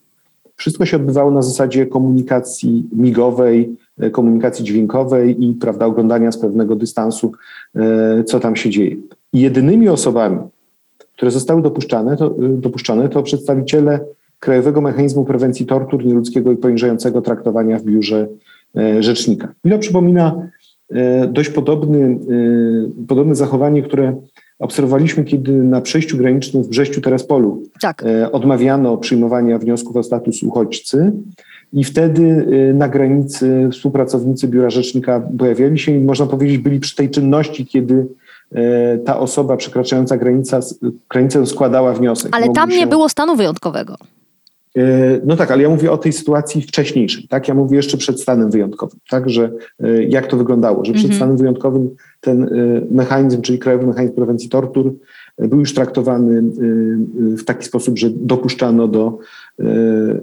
Wszystko 0.56 0.86
się 0.86 0.98
odbywało 0.98 1.32
na 1.32 1.42
zasadzie 1.42 1.86
komunikacji 1.86 2.90
migowej, 2.94 3.76
komunikacji 4.12 4.66
dźwiękowej 4.66 5.44
i 5.44 5.54
prawda, 5.54 5.86
oglądania 5.86 6.32
z 6.32 6.38
pewnego 6.38 6.76
dystansu, 6.76 7.32
co 8.26 8.40
tam 8.40 8.56
się 8.56 8.70
dzieje. 8.70 8.96
Jedynymi 9.34 9.90
osobami, 9.90 10.38
które 11.16 11.32
zostały 11.32 11.62
dopuszczane, 11.62 12.18
to, 12.18 12.36
dopuszczone, 12.40 13.10
to 13.10 13.24
przedstawiciele 13.24 14.00
Krajowego 14.42 14.82
Mechanizmu 14.82 15.26
Prewencji 15.26 15.66
Tortur, 15.66 16.06
Nieludzkiego 16.06 16.52
i 16.52 16.58
Poniżającego 16.58 17.22
Traktowania 17.22 17.80
w 17.80 17.84
Biurze 17.84 18.28
e, 18.78 19.04
Rzecznika. 19.04 19.54
I 19.66 19.70
to 19.70 19.80
przypomina 19.80 20.48
e, 20.90 21.28
dość 21.28 21.50
podobny, 21.50 22.20
e, 23.00 23.06
podobne 23.08 23.36
zachowanie, 23.36 23.84
które 23.84 24.22
obserwowaliśmy, 24.62 25.24
kiedy 25.24 25.52
na 25.52 25.82
przejściu 25.82 26.18
granicznym 26.18 26.64
w 26.64 26.68
Brześciu 26.68 27.02
Terespolu 27.02 27.64
tak. 27.82 28.04
odmawiano 28.32 28.98
przyjmowania 28.98 29.58
wniosków 29.58 29.96
o 29.96 30.04
status 30.04 30.44
uchodźcy. 30.44 31.12
I 31.74 31.84
wtedy 31.84 32.46
na 32.74 32.90
granicy 32.90 33.70
współpracownicy 33.72 34.48
Biura 34.48 34.70
Rzecznika 34.70 35.22
pojawiali 35.40 35.80
się 35.80 35.92
i 35.92 36.00
można 36.00 36.26
powiedzieć 36.26 36.58
byli 36.58 36.80
przy 36.80 36.96
tej 36.96 37.10
czynności, 37.10 37.66
kiedy 37.66 38.08
ta 39.06 39.20
osoba 39.20 39.58
przekraczająca 39.58 40.18
granicę, 40.18 40.60
granicę 41.10 41.46
składała 41.46 41.94
wniosek. 41.94 42.36
Ale 42.36 42.50
tam 42.50 42.70
nie 42.70 42.80
się... 42.80 42.88
było 42.88 43.10
stanu 43.10 43.36
wyjątkowego. 43.36 43.96
E, 44.78 45.20
no 45.26 45.36
tak, 45.36 45.52
ale 45.52 45.64
ja 45.64 45.70
mówię 45.70 45.92
o 45.92 45.98
tej 45.98 46.14
sytuacji 46.14 46.62
wcześniejszej, 46.62 47.28
tak? 47.28 47.48
Ja 47.48 47.54
mówię 47.54 47.78
jeszcze 47.78 47.98
przed 47.98 48.22
stanem 48.22 48.52
wyjątkowym, 48.52 49.00
tak? 49.10 49.30
Że 49.30 49.52
e, 49.80 50.04
jak 50.04 50.28
to 50.28 50.38
wyglądało, 50.38 50.86
że 50.86 50.94
przed 50.94 51.06
mhm. 51.06 51.18
stanem 51.18 51.38
wyjątkowym 51.38 51.90
ten 52.22 52.44
e, 52.44 52.48
mechanizm, 52.92 53.42
czyli 53.42 53.60
Krajowy 53.60 53.88
Mechanizm 53.88 54.16
Prewencji 54.16 54.50
Tortur, 54.50 54.94
był 55.38 55.60
już 55.60 55.74
traktowany 55.74 56.42
w 57.38 57.44
taki 57.44 57.66
sposób, 57.66 58.00
że 58.00 58.10
dopuszczano 58.10 58.88
do, 58.88 59.18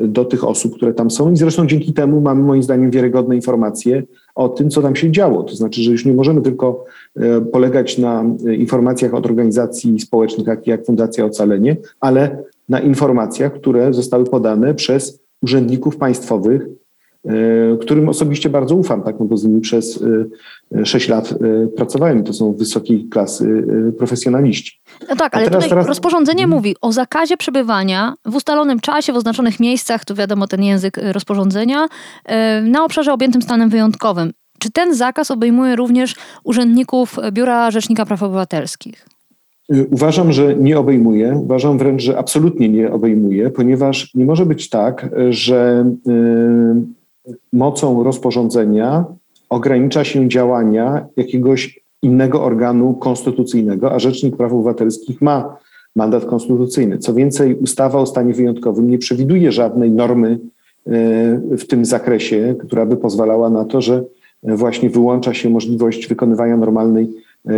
do 0.01 0.25
tych 0.25 0.45
osób, 0.45 0.77
które 0.77 0.95
tam 0.95 1.11
są. 1.11 1.33
I 1.33 1.37
zresztą 1.37 1.67
dzięki 1.67 1.93
temu 1.93 2.21
mamy 2.21 2.43
moim 2.43 2.63
zdaniem 2.63 2.91
wiarygodne 2.91 3.37
informacje 3.37 4.03
o 4.35 4.49
tym, 4.49 4.71
co 4.71 4.83
tam 4.83 4.97
się 4.97 5.13
działo. 5.13 5.43
To 5.43 5.57
znaczy, 5.57 5.83
że 5.83 5.91
już 5.91 6.05
nie 6.05 6.13
możemy 6.13 6.41
tylko 6.41 6.85
polegać 7.53 7.99
na 7.99 8.25
informacjach 8.59 9.15
od 9.15 9.27
organizacji 9.27 10.01
społecznych, 10.01 10.47
takich 10.47 10.67
jak 10.67 10.87
Fundacja 10.87 11.25
Ocalenie, 11.25 11.77
ale 12.01 12.45
na 12.69 12.81
informacjach, 12.81 13.53
które 13.53 13.93
zostały 13.93 14.25
podane 14.25 14.75
przez 14.75 15.21
urzędników 15.43 15.97
państwowych, 15.97 16.63
e, 17.25 17.77
którym 17.81 18.09
osobiście 18.09 18.51
bardzo 18.51 18.75
ufam, 18.75 19.03
tak, 19.03 19.21
no 19.21 19.27
bo 19.27 19.37
z 19.37 19.45
nimi 19.45 19.61
przez 19.61 20.05
e, 20.73 20.87
sześć 20.87 21.09
lat 21.09 21.33
e, 21.33 21.67
pracowałem. 21.67 22.25
To 22.25 22.33
są 22.33 22.53
wysokiej 22.53 23.09
klasy 23.09 23.67
profesjonaliści. 23.99 24.81
No 25.09 25.17
tak, 25.17 25.35
ale 25.35 25.45
teraz, 25.45 25.57
tutaj 25.57 25.69
teraz... 25.69 25.87
rozporządzenie 25.87 26.43
hmm. 26.43 26.57
mówi 26.57 26.77
o 26.81 26.93
zakazie 26.93 27.37
przebywania 27.37 28.15
w 28.25 28.37
ustalonym 28.37 28.81
czasie, 28.81 29.13
w 29.13 29.17
oznaczonych 29.17 29.61
miejscach, 29.61 30.05
tu 30.05 30.15
wiadomo 30.15 30.47
ten 30.47 30.63
język 30.63 31.01
rozporządzenia, 31.13 31.89
na 32.63 32.85
obszarze 32.85 33.13
objętym 33.13 33.43
stanem 33.43 33.69
wyjątkowym. 33.69 34.33
Czy 34.59 34.71
ten 34.71 34.95
zakaz 34.95 35.31
obejmuje 35.31 35.77
również 35.77 36.15
urzędników 36.45 37.17
Biura 37.33 37.71
Rzecznika 37.71 38.07
Praw 38.07 38.23
Obywatelskich? 38.23 39.18
Y, 39.75 39.87
uważam, 39.91 40.33
że 40.33 40.55
nie 40.55 40.79
obejmuje, 40.79 41.41
uważam 41.45 41.79
wręcz, 41.79 42.03
że 42.03 42.19
absolutnie 42.19 42.69
nie 42.69 42.93
obejmuje, 42.93 43.51
ponieważ 43.51 44.15
nie 44.15 44.25
może 44.25 44.47
być 44.47 44.69
tak, 44.71 45.11
że 45.31 45.91
y, 46.09 47.33
mocą 47.53 48.05
rozporządzenia 48.05 49.05
ogranicza 49.49 50.05
się 50.05 50.29
działania 50.29 51.07
jakiegoś 51.17 51.81
innego 52.03 52.45
organu 52.45 52.95
konstytucyjnego, 52.95 53.93
a 53.93 53.99
Rzecznik 53.99 54.37
Praw 54.37 54.53
Obywatelskich 54.53 55.23
ma 55.23 55.57
mandat 55.97 56.25
konstytucyjny. 56.25 56.99
Co 56.99 57.15
więcej, 57.15 57.55
ustawa 57.55 57.99
o 57.99 58.07
stanie 58.07 58.35
wyjątkowym 58.35 58.91
nie 58.91 58.99
przewiduje 58.99 59.53
żadnej 59.53 59.91
normy 59.91 60.31
y, 60.31 61.57
w 61.57 61.67
tym 61.67 61.85
zakresie, 61.85 62.55
która 62.61 62.87
by 62.87 62.97
pozwalała 62.97 63.51
na 63.51 63.65
to, 63.65 63.81
że 63.81 64.05
właśnie 64.43 64.91
wyłącza 64.91 65.35
się 65.35 65.51
możliwość 65.51 66.09
wykonywania 66.09 66.57
normalnej 66.57 67.09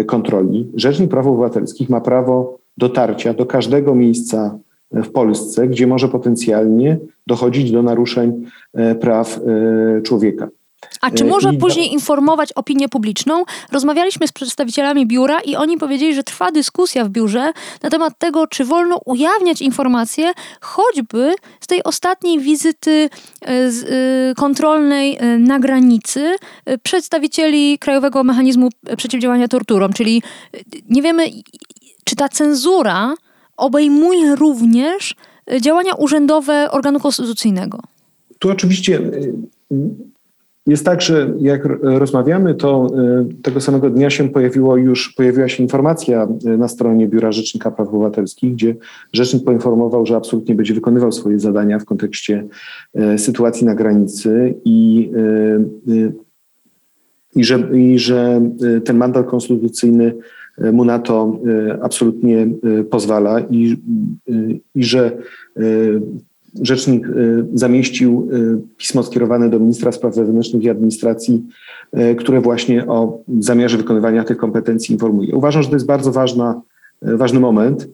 kontroli. 0.06 0.70
Rzecznik 0.74 1.10
Praw 1.10 1.26
Obywatelskich 1.26 1.90
ma 1.90 2.00
prawo 2.00 2.58
dotarcia 2.76 3.34
do 3.34 3.46
każdego 3.46 3.94
miejsca 3.94 4.58
w 4.92 5.10
Polsce, 5.10 5.68
gdzie 5.68 5.86
może 5.86 6.08
potencjalnie 6.08 6.98
dochodzić 7.26 7.72
do 7.72 7.82
naruszeń 7.82 8.44
e, 8.74 8.94
praw 8.94 9.40
e, 9.98 10.02
człowieka. 10.02 10.48
A 11.00 11.10
czy 11.10 11.24
może 11.24 11.54
I 11.54 11.58
później 11.58 11.92
informować 11.92 12.52
opinię 12.52 12.88
publiczną? 12.88 13.44
Rozmawialiśmy 13.72 14.28
z 14.28 14.32
przedstawicielami 14.32 15.06
biura 15.06 15.40
i 15.40 15.56
oni 15.56 15.78
powiedzieli, 15.78 16.14
że 16.14 16.22
trwa 16.22 16.52
dyskusja 16.52 17.04
w 17.04 17.08
biurze 17.08 17.52
na 17.82 17.90
temat 17.90 18.18
tego, 18.18 18.46
czy 18.46 18.64
wolno 18.64 19.00
ujawniać 19.04 19.62
informacje, 19.62 20.32
choćby 20.60 21.34
z 21.60 21.66
tej 21.66 21.82
ostatniej 21.82 22.40
wizyty 22.40 22.90
e, 22.90 23.48
e, 23.48 23.70
kontrolnej 24.36 25.18
na 25.38 25.58
granicy 25.58 26.36
przedstawicieli 26.82 27.78
Krajowego 27.78 28.24
Mechanizmu 28.24 28.68
Przeciwdziałania 28.96 29.48
Torturom. 29.48 29.92
Czyli 29.92 30.22
nie 30.88 31.02
wiemy, 31.02 31.26
czy 32.04 32.16
ta 32.16 32.28
cenzura 32.28 33.14
obejmuje 33.56 34.36
również 34.36 35.14
działania 35.60 35.94
urzędowe 35.94 36.70
organu 36.70 37.00
konstytucyjnego. 37.00 37.78
Tu 38.38 38.50
oczywiście 38.50 39.00
jest 40.70 40.84
tak, 40.84 41.02
że 41.02 41.34
jak 41.38 41.68
rozmawiamy, 41.82 42.54
to 42.54 42.86
y, 43.30 43.42
tego 43.42 43.60
samego 43.60 43.90
dnia 43.90 44.10
się 44.10 44.28
pojawiło 44.28 44.76
już, 44.76 45.12
pojawiła 45.12 45.48
się 45.48 45.62
informacja 45.62 46.28
y, 46.46 46.58
na 46.58 46.68
stronie 46.68 47.08
Biura 47.08 47.32
Rzecznika 47.32 47.70
Praw 47.70 47.88
Obywatelskich, 47.88 48.52
gdzie 48.52 48.76
rzecznik 49.12 49.44
poinformował, 49.44 50.06
że 50.06 50.16
absolutnie 50.16 50.54
będzie 50.54 50.74
wykonywał 50.74 51.12
swoje 51.12 51.38
zadania 51.38 51.78
w 51.78 51.84
kontekście 51.84 52.44
y, 53.14 53.18
sytuacji 53.18 53.66
na 53.66 53.74
granicy 53.74 54.54
i, 54.64 55.10
i, 57.36 57.44
że, 57.44 57.68
i 57.74 57.98
że 57.98 58.40
ten 58.84 58.96
mandat 58.96 59.26
konstytucyjny 59.26 60.14
mu 60.72 60.84
na 60.84 60.98
to 60.98 61.40
absolutnie 61.82 62.48
pozwala 62.90 63.40
i, 63.40 63.76
i 64.74 64.84
że 64.84 65.16
rzecznik 66.62 67.06
y, 67.06 67.46
zamieścił 67.54 68.28
y, 68.32 68.76
pismo 68.76 69.02
skierowane 69.02 69.50
do 69.50 69.58
ministra 69.58 69.92
spraw 69.92 70.16
wewnętrznych 70.16 70.62
i 70.62 70.70
administracji, 70.70 71.46
y, 71.98 72.14
które 72.14 72.40
właśnie 72.40 72.86
o 72.86 73.18
zamiarze 73.38 73.76
wykonywania 73.76 74.24
tych 74.24 74.36
kompetencji 74.36 74.92
informuje. 74.92 75.34
Uważam, 75.34 75.62
że 75.62 75.68
to 75.68 75.76
jest 75.76 75.86
bardzo 75.86 76.12
ważna, 76.12 76.60
ważny 77.02 77.40
moment, 77.40 77.88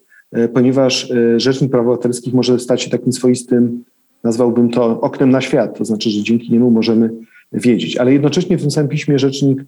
ponieważ 0.55 1.13
Rzecznik 1.37 1.71
Praw 1.71 1.87
Obywatelskich 1.87 2.35
może 2.35 2.59
stać 2.59 2.83
się 2.83 2.91
takim 2.91 3.13
swoistym 3.13 3.85
nazwałbym 4.25 4.71
to 4.71 5.01
oknem 5.01 5.31
na 5.31 5.41
świat, 5.41 5.79
to 5.79 5.85
znaczy, 5.85 6.11
że 6.11 6.23
dzięki 6.23 6.53
niemu 6.53 6.71
możemy 6.71 7.11
wiedzieć. 7.53 7.97
Ale 7.97 8.13
jednocześnie 8.13 8.59
w 8.59 8.61
tym 8.61 8.71
samym 8.71 8.89
piśmie 8.89 9.19
rzecznik 9.19 9.65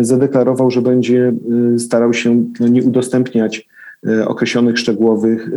zadeklarował, 0.00 0.70
że 0.70 0.82
będzie 0.82 1.32
starał 1.78 2.12
się 2.14 2.44
no, 2.60 2.68
nie 2.68 2.82
udostępniać 2.82 3.68
określonych 4.26 4.78
szczegółowych 4.78 5.50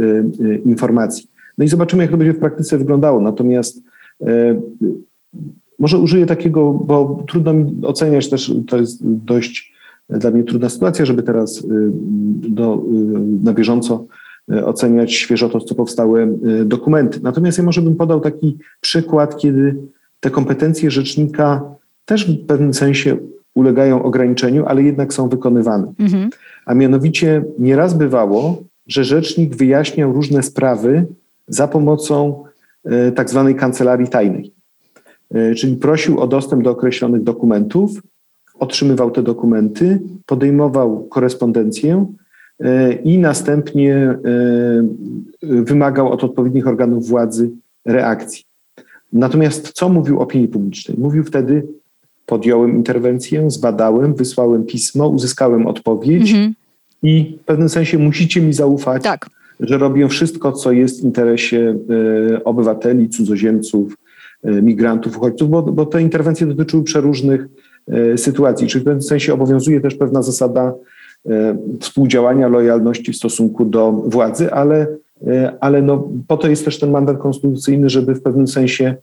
informacji. 0.65 1.27
No 1.57 1.65
i 1.65 1.67
zobaczymy, 1.67 2.03
jak 2.03 2.11
to 2.11 2.17
będzie 2.17 2.33
w 2.33 2.39
praktyce 2.39 2.77
wyglądało. 2.77 3.21
Natomiast 3.21 3.81
może 5.79 5.97
użyję 5.97 6.25
takiego, 6.25 6.73
bo 6.73 7.23
trudno 7.27 7.53
mi 7.53 7.85
oceniać 7.85 8.29
też, 8.29 8.53
to 8.67 8.77
jest 8.77 8.99
dość 9.03 9.73
dla 10.09 10.31
mnie 10.31 10.43
trudna 10.43 10.69
sytuacja, 10.69 11.05
żeby 11.05 11.23
teraz 11.23 11.57
y, 11.57 11.65
do, 12.49 12.75
y, 12.75 13.43
na 13.43 13.53
bieżąco 13.53 14.05
y, 14.51 14.65
oceniać 14.65 15.13
świeżo 15.13 15.49
to, 15.49 15.59
co 15.59 15.75
powstałe 15.75 16.27
dokumenty. 16.65 17.19
Natomiast 17.23 17.57
ja 17.57 17.63
może 17.63 17.81
bym 17.81 17.95
podał 17.95 18.19
taki 18.19 18.57
przykład, 18.81 19.37
kiedy 19.37 19.75
te 20.19 20.29
kompetencje 20.29 20.91
rzecznika 20.91 21.61
też 22.05 22.31
w 22.31 22.45
pewnym 22.45 22.73
sensie 22.73 23.17
ulegają 23.55 24.03
ograniczeniu, 24.03 24.65
ale 24.65 24.83
jednak 24.83 25.13
są 25.13 25.29
wykonywane. 25.29 25.93
Mhm. 25.99 26.29
A 26.65 26.73
mianowicie 26.73 27.43
nieraz 27.59 27.93
bywało, 27.93 28.63
że 28.87 29.03
rzecznik 29.03 29.55
wyjaśniał 29.55 30.13
różne 30.13 30.43
sprawy 30.43 31.05
za 31.53 31.67
pomocą 31.67 32.43
tak 33.15 33.29
zwanej 33.29 33.55
kancelarii 33.55 34.07
tajnej. 34.07 34.53
Czyli 35.57 35.75
prosił 35.75 36.19
o 36.19 36.27
dostęp 36.27 36.63
do 36.63 36.71
określonych 36.71 37.23
dokumentów, 37.23 38.01
otrzymywał 38.61 39.11
te 39.11 39.23
dokumenty, 39.23 39.99
podejmował 40.25 41.03
korespondencję 41.03 42.05
e, 42.59 42.93
i 42.93 43.17
następnie 43.17 43.95
e, 43.95 44.17
wymagał 45.41 46.11
od 46.11 46.23
odpowiednich 46.23 46.67
organów 46.67 47.07
władzy 47.07 47.49
reakcji. 47.85 48.43
Natomiast 49.13 49.71
co 49.71 49.89
mówił 49.89 50.19
opinii 50.19 50.47
publicznej? 50.47 50.97
Mówił 50.97 51.23
wtedy: 51.23 51.67
podjąłem 52.25 52.75
interwencję, 52.75 53.51
zbadałem, 53.51 54.13
wysłałem 54.13 54.65
pismo, 54.65 55.07
uzyskałem 55.07 55.67
odpowiedź 55.67 56.31
mhm. 56.31 56.53
i 57.03 57.37
w 57.41 57.45
pewnym 57.45 57.69
sensie 57.69 57.97
musicie 57.97 58.41
mi 58.41 58.53
zaufać, 58.53 59.03
tak. 59.03 59.29
Że 59.61 59.77
robię 59.77 60.07
wszystko, 60.07 60.51
co 60.51 60.71
jest 60.71 61.01
w 61.01 61.05
interesie 61.05 61.75
e, 62.35 62.43
obywateli, 62.43 63.09
cudzoziemców, 63.09 63.97
migrantów, 64.43 65.17
uchodźców, 65.17 65.49
bo, 65.49 65.61
bo 65.61 65.85
te 65.85 66.01
interwencje 66.01 66.47
dotyczyły 66.47 66.83
przeróżnych 66.83 67.47
E, 67.87 68.17
sytuacji. 68.17 68.67
Czyli 68.67 68.81
w 68.81 68.85
pewnym 68.85 69.01
sensie 69.01 69.33
obowiązuje 69.33 69.81
też 69.81 69.95
pewna 69.95 70.21
zasada 70.21 70.73
e, 71.29 71.57
współdziałania, 71.79 72.47
lojalności 72.47 73.11
w 73.11 73.15
stosunku 73.15 73.65
do 73.65 73.91
władzy, 73.91 74.53
ale, 74.53 74.87
e, 75.27 75.57
ale 75.61 75.81
no, 75.81 76.09
po 76.27 76.37
to 76.37 76.47
jest 76.47 76.65
też 76.65 76.79
ten 76.79 76.91
mandat 76.91 77.17
konstytucyjny, 77.17 77.89
żeby 77.89 78.15
w 78.15 78.21
pewnym 78.21 78.47
sensie 78.47 78.95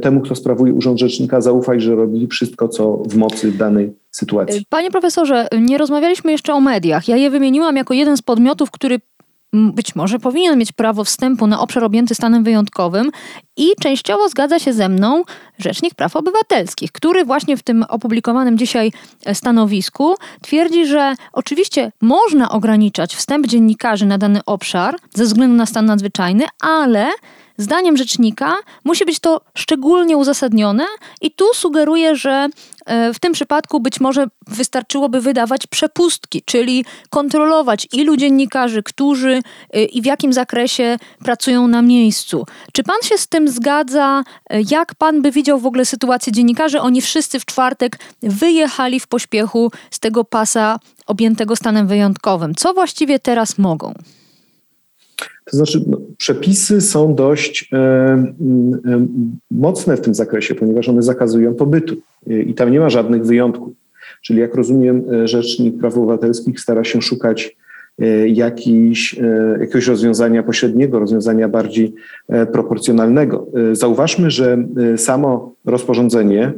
temu, 0.00 0.20
kto 0.20 0.34
sprawuje 0.34 0.74
urząd 0.74 0.98
rzecznika, 0.98 1.40
zaufać, 1.40 1.82
że 1.82 1.94
robi 1.94 2.26
wszystko, 2.26 2.68
co 2.68 2.96
w 2.96 3.16
mocy 3.16 3.52
danej 3.52 3.92
sytuacji. 4.10 4.64
Panie 4.68 4.90
profesorze, 4.90 5.48
nie 5.60 5.78
rozmawialiśmy 5.78 6.32
jeszcze 6.32 6.52
o 6.52 6.60
mediach. 6.60 7.08
Ja 7.08 7.16
je 7.16 7.30
wymieniłam 7.30 7.76
jako 7.76 7.94
jeden 7.94 8.16
z 8.16 8.22
podmiotów, 8.22 8.70
który 8.70 8.98
być 9.52 9.94
może 9.96 10.18
powinien 10.18 10.58
mieć 10.58 10.72
prawo 10.72 11.04
wstępu 11.04 11.46
na 11.46 11.60
obszar 11.60 11.84
objęty 11.84 12.14
stanem 12.14 12.44
wyjątkowym 12.44 13.10
i 13.56 13.66
częściowo 13.80 14.28
zgadza 14.28 14.58
się 14.58 14.72
ze 14.72 14.88
mną 14.88 15.24
Rzecznik 15.58 15.94
Praw 15.94 16.16
Obywatelskich, 16.16 16.92
który 16.92 17.24
właśnie 17.24 17.56
w 17.56 17.62
tym 17.62 17.84
opublikowanym 17.88 18.58
dzisiaj 18.58 18.92
stanowisku 19.32 20.14
twierdzi, 20.42 20.86
że 20.86 21.14
oczywiście 21.32 21.92
można 22.00 22.50
ograniczać 22.50 23.16
wstęp 23.16 23.46
dziennikarzy 23.46 24.06
na 24.06 24.18
dany 24.18 24.40
obszar 24.46 24.96
ze 25.14 25.24
względu 25.24 25.56
na 25.56 25.66
stan 25.66 25.86
nadzwyczajny, 25.86 26.44
ale 26.60 27.10
Zdaniem 27.62 27.96
rzecznika 27.96 28.56
musi 28.84 29.04
być 29.04 29.18
to 29.18 29.40
szczególnie 29.54 30.16
uzasadnione 30.16 30.86
i 31.20 31.30
tu 31.30 31.44
sugeruje, 31.54 32.16
że 32.16 32.48
e, 32.86 33.14
w 33.14 33.18
tym 33.18 33.32
przypadku 33.32 33.80
być 33.80 34.00
może 34.00 34.26
wystarczyłoby 34.46 35.20
wydawać 35.20 35.66
przepustki, 35.66 36.42
czyli 36.44 36.84
kontrolować 37.10 37.88
ilu 37.92 38.16
dziennikarzy, 38.16 38.82
którzy 38.82 39.40
e, 39.72 39.84
i 39.84 40.02
w 40.02 40.06
jakim 40.06 40.32
zakresie 40.32 40.96
pracują 41.24 41.68
na 41.68 41.82
miejscu. 41.82 42.46
Czy 42.72 42.82
pan 42.82 43.02
się 43.02 43.18
z 43.18 43.26
tym 43.26 43.48
zgadza? 43.48 44.24
E, 44.50 44.60
jak 44.70 44.94
pan 44.94 45.22
by 45.22 45.30
widział 45.30 45.58
w 45.58 45.66
ogóle 45.66 45.84
sytuację 45.84 46.32
dziennikarzy? 46.32 46.80
Oni 46.80 47.00
wszyscy 47.00 47.40
w 47.40 47.44
czwartek 47.44 47.98
wyjechali 48.22 49.00
w 49.00 49.06
pośpiechu 49.06 49.70
z 49.90 49.98
tego 49.98 50.24
pasa 50.24 50.78
objętego 51.06 51.56
stanem 51.56 51.86
wyjątkowym. 51.86 52.54
Co 52.54 52.74
właściwie 52.74 53.18
teraz 53.18 53.58
mogą? 53.58 53.94
To 55.50 55.56
znaczy, 55.56 55.84
no, 55.86 55.98
przepisy 56.22 56.80
są 56.80 57.14
dość 57.14 57.68
e, 57.72 57.76
e, 57.76 58.26
mocne 59.50 59.96
w 59.96 60.00
tym 60.00 60.14
zakresie, 60.14 60.54
ponieważ 60.54 60.88
one 60.88 61.02
zakazują 61.02 61.54
pobytu 61.54 61.96
e, 62.30 62.42
i 62.42 62.54
tam 62.54 62.70
nie 62.70 62.80
ma 62.80 62.90
żadnych 62.90 63.26
wyjątków. 63.26 63.74
Czyli, 64.22 64.40
jak 64.40 64.54
rozumiem, 64.54 65.04
Rzecznik 65.24 65.78
Praw 65.78 65.98
Obywatelskich 65.98 66.60
stara 66.60 66.84
się 66.84 67.02
szukać 67.02 67.56
jakiś, 68.26 69.16
jakiegoś 69.60 69.86
rozwiązania 69.86 70.42
pośredniego, 70.42 70.98
rozwiązania 70.98 71.48
bardziej 71.48 71.94
proporcjonalnego. 72.52 73.46
Zauważmy, 73.72 74.30
że 74.30 74.64
samo 74.96 75.54
rozporządzenie 75.64 76.52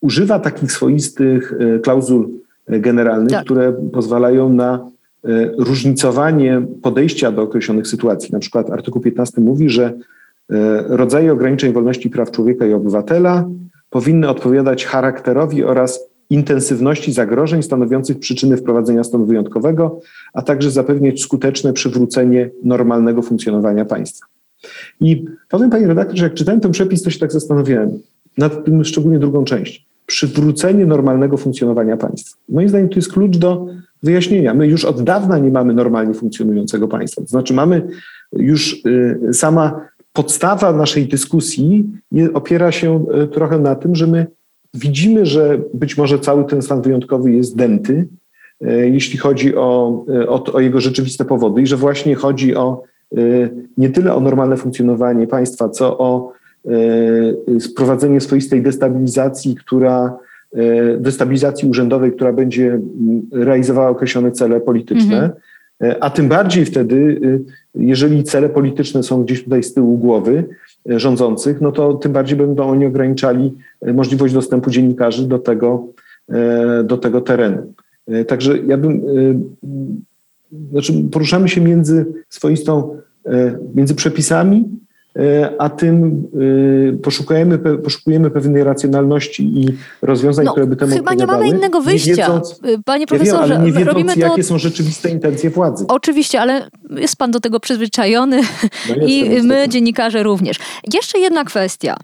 używa 0.00 0.38
takich 0.38 0.72
swoistych 0.72 1.54
klauzul 1.82 2.28
generalnych, 2.68 3.32
tak. 3.32 3.44
które 3.44 3.72
pozwalają 3.92 4.52
na 4.52 4.90
różnicowanie 5.58 6.62
podejścia 6.82 7.32
do 7.32 7.42
określonych 7.42 7.86
sytuacji. 7.86 8.32
Na 8.32 8.38
przykład 8.38 8.70
artykuł 8.70 9.02
15 9.02 9.40
mówi, 9.40 9.70
że 9.70 9.84
e, 9.84 9.94
rodzaje 10.88 11.32
ograniczeń 11.32 11.72
wolności 11.72 12.10
praw 12.10 12.30
człowieka 12.30 12.66
i 12.66 12.72
obywatela 12.72 13.48
powinny 13.90 14.28
odpowiadać 14.28 14.86
charakterowi 14.86 15.64
oraz 15.64 16.00
intensywności 16.30 17.12
zagrożeń 17.12 17.62
stanowiących 17.62 18.18
przyczyny 18.18 18.56
wprowadzenia 18.56 19.04
stanu 19.04 19.26
wyjątkowego, 19.26 20.00
a 20.32 20.42
także 20.42 20.70
zapewniać 20.70 21.22
skuteczne 21.22 21.72
przywrócenie 21.72 22.50
normalnego 22.64 23.22
funkcjonowania 23.22 23.84
państwa. 23.84 24.26
I 25.00 25.24
powiem 25.48 25.70
Panie 25.70 25.86
redaktorze, 25.86 26.24
jak 26.24 26.34
czytałem 26.34 26.60
ten 26.60 26.72
przepis, 26.72 27.02
to 27.02 27.10
się 27.10 27.18
tak 27.18 27.32
zastanawiałem 27.32 27.98
nad 28.38 28.64
tym 28.64 28.84
szczególnie 28.84 29.18
drugą 29.18 29.44
część. 29.44 29.86
Przywrócenie 30.06 30.86
normalnego 30.86 31.36
funkcjonowania 31.36 31.96
państwa. 31.96 32.36
Moim 32.48 32.68
zdaniem 32.68 32.88
to 32.88 32.94
jest 32.96 33.12
klucz 33.12 33.36
do 33.36 33.66
wyjaśnienia. 34.02 34.54
My 34.54 34.66
już 34.66 34.84
od 34.84 35.02
dawna 35.02 35.38
nie 35.38 35.50
mamy 35.50 35.74
normalnie 35.74 36.14
funkcjonującego 36.14 36.88
państwa. 36.88 37.22
To 37.22 37.28
znaczy 37.28 37.54
mamy 37.54 37.82
już 38.32 38.82
y, 38.86 39.18
sama 39.32 39.88
podstawa 40.12 40.72
naszej 40.72 41.06
dyskusji 41.06 41.86
opiera 42.34 42.72
się 42.72 43.04
y, 43.24 43.28
trochę 43.28 43.58
na 43.58 43.74
tym, 43.74 43.94
że 43.94 44.06
my 44.06 44.26
widzimy, 44.74 45.26
że 45.26 45.58
być 45.74 45.98
może 45.98 46.18
cały 46.18 46.44
ten 46.44 46.62
stan 46.62 46.82
wyjątkowy 46.82 47.32
jest 47.32 47.56
dęty, 47.56 48.08
y, 48.62 48.90
jeśli 48.92 49.18
chodzi 49.18 49.56
o, 49.56 50.04
o, 50.28 50.44
o 50.52 50.60
jego 50.60 50.80
rzeczywiste 50.80 51.24
powody 51.24 51.62
i 51.62 51.66
że 51.66 51.76
właśnie 51.76 52.14
chodzi 52.14 52.56
o 52.56 52.82
nie 53.76 53.90
tyle 53.90 54.14
o 54.14 54.20
normalne 54.20 54.56
funkcjonowanie 54.56 55.26
państwa, 55.26 55.68
co 55.68 55.98
o 55.98 56.32
sprowadzenie 57.60 58.20
swoistej 58.20 58.62
destabilizacji, 58.62 59.54
która 59.54 60.18
destabilizacji 60.98 61.70
urzędowej, 61.70 62.12
która 62.12 62.32
będzie 62.32 62.80
realizowała 63.32 63.88
określone 63.88 64.32
cele 64.32 64.60
polityczne. 64.60 65.16
Mhm. 65.16 65.32
E, 65.82 66.04
a 66.04 66.10
tym 66.10 66.28
bardziej 66.28 66.64
wtedy, 66.64 67.20
e, 67.24 67.82
jeżeli 67.82 68.24
cele 68.24 68.48
polityczne 68.48 69.02
są 69.02 69.24
gdzieś 69.24 69.44
tutaj 69.44 69.62
z 69.62 69.74
tyłu 69.74 69.98
głowy 69.98 70.44
rządzących, 70.86 71.60
no 71.60 71.72
to 71.72 71.94
tym 71.94 72.12
bardziej 72.12 72.38
będą 72.38 72.68
oni 72.68 72.86
ograniczali 72.86 73.54
możliwość 73.94 74.34
dostępu 74.34 74.70
dziennikarzy 74.70 75.28
do 75.28 75.38
tego, 75.38 75.86
do 76.84 76.98
tego 76.98 77.20
terenu. 77.20 77.72
Także 78.26 78.58
ja 78.58 78.76
bym, 78.76 79.02
znaczy 80.70 80.92
poruszamy 81.12 81.48
się 81.48 81.60
między 81.60 82.06
swoistą, 82.28 82.96
między 83.74 83.94
przepisami 83.94 84.64
E, 84.64 84.87
a 85.58 85.68
tym 85.68 86.22
e, 86.94 86.96
poszukujemy, 86.96 87.58
poszukujemy 87.58 88.30
pewnej 88.30 88.64
racjonalności 88.64 89.60
i 89.60 89.66
rozwiązań, 90.02 90.44
no, 90.44 90.52
które 90.52 90.66
by 90.66 90.76
temu 90.76 90.92
Chyba 90.92 91.14
nie 91.14 91.26
mamy 91.26 91.48
innego 91.48 91.80
wyjścia, 91.80 92.10
wiedząc, 92.10 92.60
y, 92.68 92.82
panie 92.84 93.06
profesorze. 93.06 93.54
Ja 93.54 93.60
wiem, 93.60 93.66
nie 93.66 93.72
wiedząc, 93.72 93.88
robimy 93.88 94.12
jakie 94.16 94.42
to... 94.42 94.48
są 94.48 94.58
rzeczywiste 94.58 95.10
intencje 95.10 95.50
władzy. 95.50 95.84
Oczywiście, 95.88 96.40
ale 96.40 96.70
jest 96.90 97.16
pan 97.16 97.30
do 97.30 97.40
tego 97.40 97.60
przyzwyczajony 97.60 98.40
no 98.88 99.06
i 99.12 99.42
my, 99.42 99.68
dziennikarze 99.68 100.22
również. 100.22 100.56
Jeszcze 100.94 101.18
jedna 101.18 101.44
kwestia. 101.44 101.96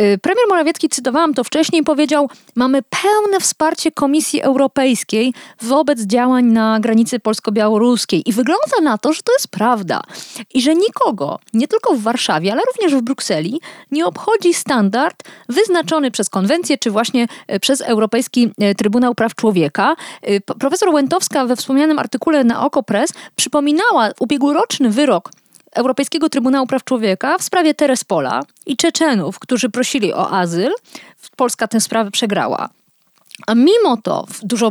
Y, 0.00 0.18
premier 0.18 0.46
Morawiecki, 0.48 0.88
cytowałam 0.88 1.34
to 1.34 1.44
wcześniej, 1.44 1.82
powiedział, 1.82 2.28
mamy 2.56 2.82
pełne 3.02 3.40
wsparcie 3.40 3.92
Komisji 3.92 4.42
Europejskiej 4.42 5.34
wobec 5.62 6.00
działań 6.00 6.44
na 6.44 6.80
granicy 6.80 7.20
polsko-białoruskiej 7.20 8.28
i 8.28 8.32
wygląda 8.32 8.80
na 8.82 8.98
to, 8.98 9.12
że 9.12 9.22
to 9.22 9.32
jest 9.32 9.48
prawda 9.48 10.00
i 10.54 10.62
że 10.62 10.74
nikogo, 10.74 11.38
nie 11.54 11.68
tylko 11.68 11.94
w 11.94 12.00
Warszawie, 12.02 12.52
ale 12.52 12.61
również 12.66 12.94
w 12.94 13.02
Brukseli 13.02 13.60
nie 13.90 14.06
obchodzi 14.06 14.54
standard 14.54 15.22
wyznaczony 15.48 16.10
przez 16.10 16.28
konwencję, 16.30 16.78
czy 16.78 16.90
właśnie 16.90 17.26
e, 17.46 17.60
przez 17.60 17.80
Europejski 17.80 18.50
e, 18.58 18.74
Trybunał 18.74 19.14
Praw 19.14 19.34
Człowieka. 19.34 19.96
E, 20.22 20.40
profesor 20.40 20.88
Łętowska 20.88 21.46
we 21.46 21.56
wspomnianym 21.56 21.98
artykule 21.98 22.44
na 22.44 22.64
OKO.press 22.64 23.12
przypominała 23.36 24.10
ubiegłoroczny 24.20 24.90
wyrok 24.90 25.30
Europejskiego 25.72 26.28
Trybunału 26.28 26.66
Praw 26.66 26.84
Człowieka 26.84 27.38
w 27.38 27.42
sprawie 27.42 27.74
Terespola 27.74 28.42
i 28.66 28.76
Czeczenów, 28.76 29.38
którzy 29.38 29.70
prosili 29.70 30.14
o 30.14 30.30
azyl. 30.30 30.72
Polska 31.36 31.68
tę 31.68 31.80
sprawę 31.80 32.10
przegrała. 32.10 32.68
A 33.46 33.54
mimo 33.54 33.96
to 34.02 34.26
dużo 34.42 34.70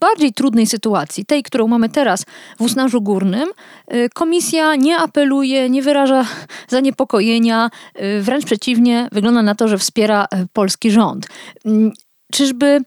bardziej 0.00 0.32
trudnej 0.32 0.66
sytuacji, 0.66 1.24
tej, 1.24 1.42
którą 1.42 1.68
mamy 1.68 1.88
teraz 1.88 2.24
w 2.58 2.60
Usnarzu 2.60 3.02
Górnym, 3.02 3.48
y, 3.94 4.08
komisja 4.14 4.74
nie 4.74 4.98
apeluje, 4.98 5.70
nie 5.70 5.82
wyraża 5.82 6.24
zaniepokojenia, 6.68 7.70
y, 8.00 8.22
wręcz 8.22 8.44
przeciwnie, 8.44 9.08
wygląda 9.12 9.42
na 9.42 9.54
to, 9.54 9.68
że 9.68 9.78
wspiera 9.78 10.24
y, 10.24 10.46
polski 10.52 10.90
rząd. 10.90 11.26
Mm, 11.64 11.92
czyżby 12.32 12.80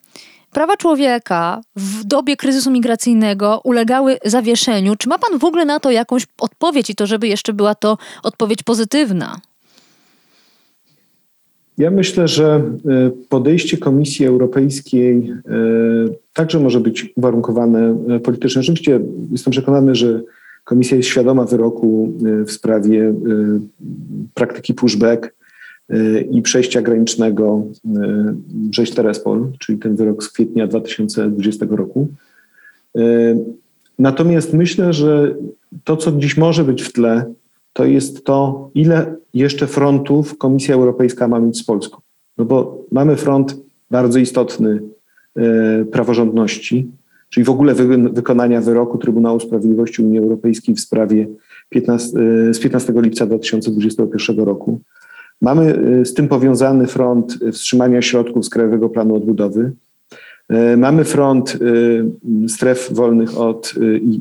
prawa 0.52 0.78
człowieka 0.78 1.62
w 1.76 2.04
dobie 2.04 2.38
kryzysu 2.38 2.72
migracyjnego 2.72 3.62
ulegały 3.64 4.18
zawieszeniu? 4.26 4.96
Czy 4.96 5.10
ma 5.10 5.18
pan 5.18 5.40
w 5.40 5.44
ogóle 5.44 5.66
na 5.66 5.80
to 5.80 5.92
jakąś 5.92 6.28
odpowiedź 6.40 6.90
i 6.90 6.96
to, 6.96 7.08
żeby 7.08 7.28
jeszcze 7.28 7.54
była 7.54 7.76
to 7.76 7.98
odpowiedź 8.24 8.64
pozytywna? 8.64 9.40
Ja 11.80 11.92
myślę, 11.92 12.28
że 12.28 12.46
e, 12.56 13.12
podejście 13.30 13.78
Komisji 13.78 14.26
Europejskiej 14.26 15.34
e, 15.46 15.54
także 16.34 16.60
może 16.60 16.80
być 16.80 17.14
uwarunkowane 17.16 17.98
e, 18.10 18.20
politycznie. 18.20 18.60
Oczywiście 18.60 19.00
jestem 19.32 19.52
przekonany, 19.52 19.96
że 19.96 20.22
Komisja 20.64 20.98
jest 20.98 21.10
świadoma 21.10 21.46
wyroku 21.46 22.14
w 22.48 22.52
sprawie 22.52 23.14
praktyki 24.34 24.74
pushback 24.74 25.34
i 26.32 26.42
przejścia 26.42 26.82
granicznego 26.82 27.64
Brześć-Terespol, 28.54 29.52
czyli 29.60 29.80
ten 29.80 29.96
wyrok 29.96 30.24
z 30.24 30.30
kwietnia 30.30 30.68
2020 30.68 31.66
roku. 31.70 32.08
Natomiast 34.00 34.54
myślę, 34.54 34.94
że 34.94 35.36
to, 35.84 35.98
co 35.98 36.12
dziś 36.12 36.38
może 36.38 36.64
być 36.64 36.82
w 36.82 36.94
tle, 36.94 37.34
to 37.80 37.86
jest 37.86 38.24
to, 38.26 38.70
ile 38.76 39.16
jeszcze 39.34 39.68
frontów 39.68 40.38
Komisja 40.38 40.76
Europejska 40.76 41.28
ma 41.28 41.40
mieć 41.40 41.58
z 41.58 41.64
Polską. 41.64 41.98
No 42.38 42.46
bo 42.46 42.86
mamy 42.92 43.16
front 43.16 43.58
bardzo 43.92 44.20
istotny 44.20 44.82
e, 45.36 45.86
praworządności, 45.86 46.92
czyli 47.30 47.44
w 47.44 47.50
ogóle 47.50 47.74
wy, 47.74 47.98
wykonania 47.98 48.62
wyroku 48.62 48.98
Trybunału 48.98 49.40
Sprawiedliwości 49.40 50.04
Unii 50.04 50.20
Europejskiej 50.20 50.76
w 50.76 50.80
sprawie 50.80 51.28
15, 51.70 52.20
e, 52.50 52.54
z 52.54 52.60
15 52.60 52.94
lipca 52.96 53.26
2021 53.26 54.40
roku. 54.40 54.80
Mamy 55.42 55.80
e, 56.02 56.06
z 56.06 56.14
tym 56.14 56.28
powiązany 56.28 56.88
front 56.88 57.40
wstrzymania 57.52 58.02
środków 58.02 58.46
z 58.46 58.50
Krajowego 58.50 58.90
Planu 58.90 59.16
Odbudowy. 59.16 59.72
Mamy 60.78 61.04
front 61.04 61.58
stref 62.48 62.90
wolnych 62.94 63.38
od 63.38 63.74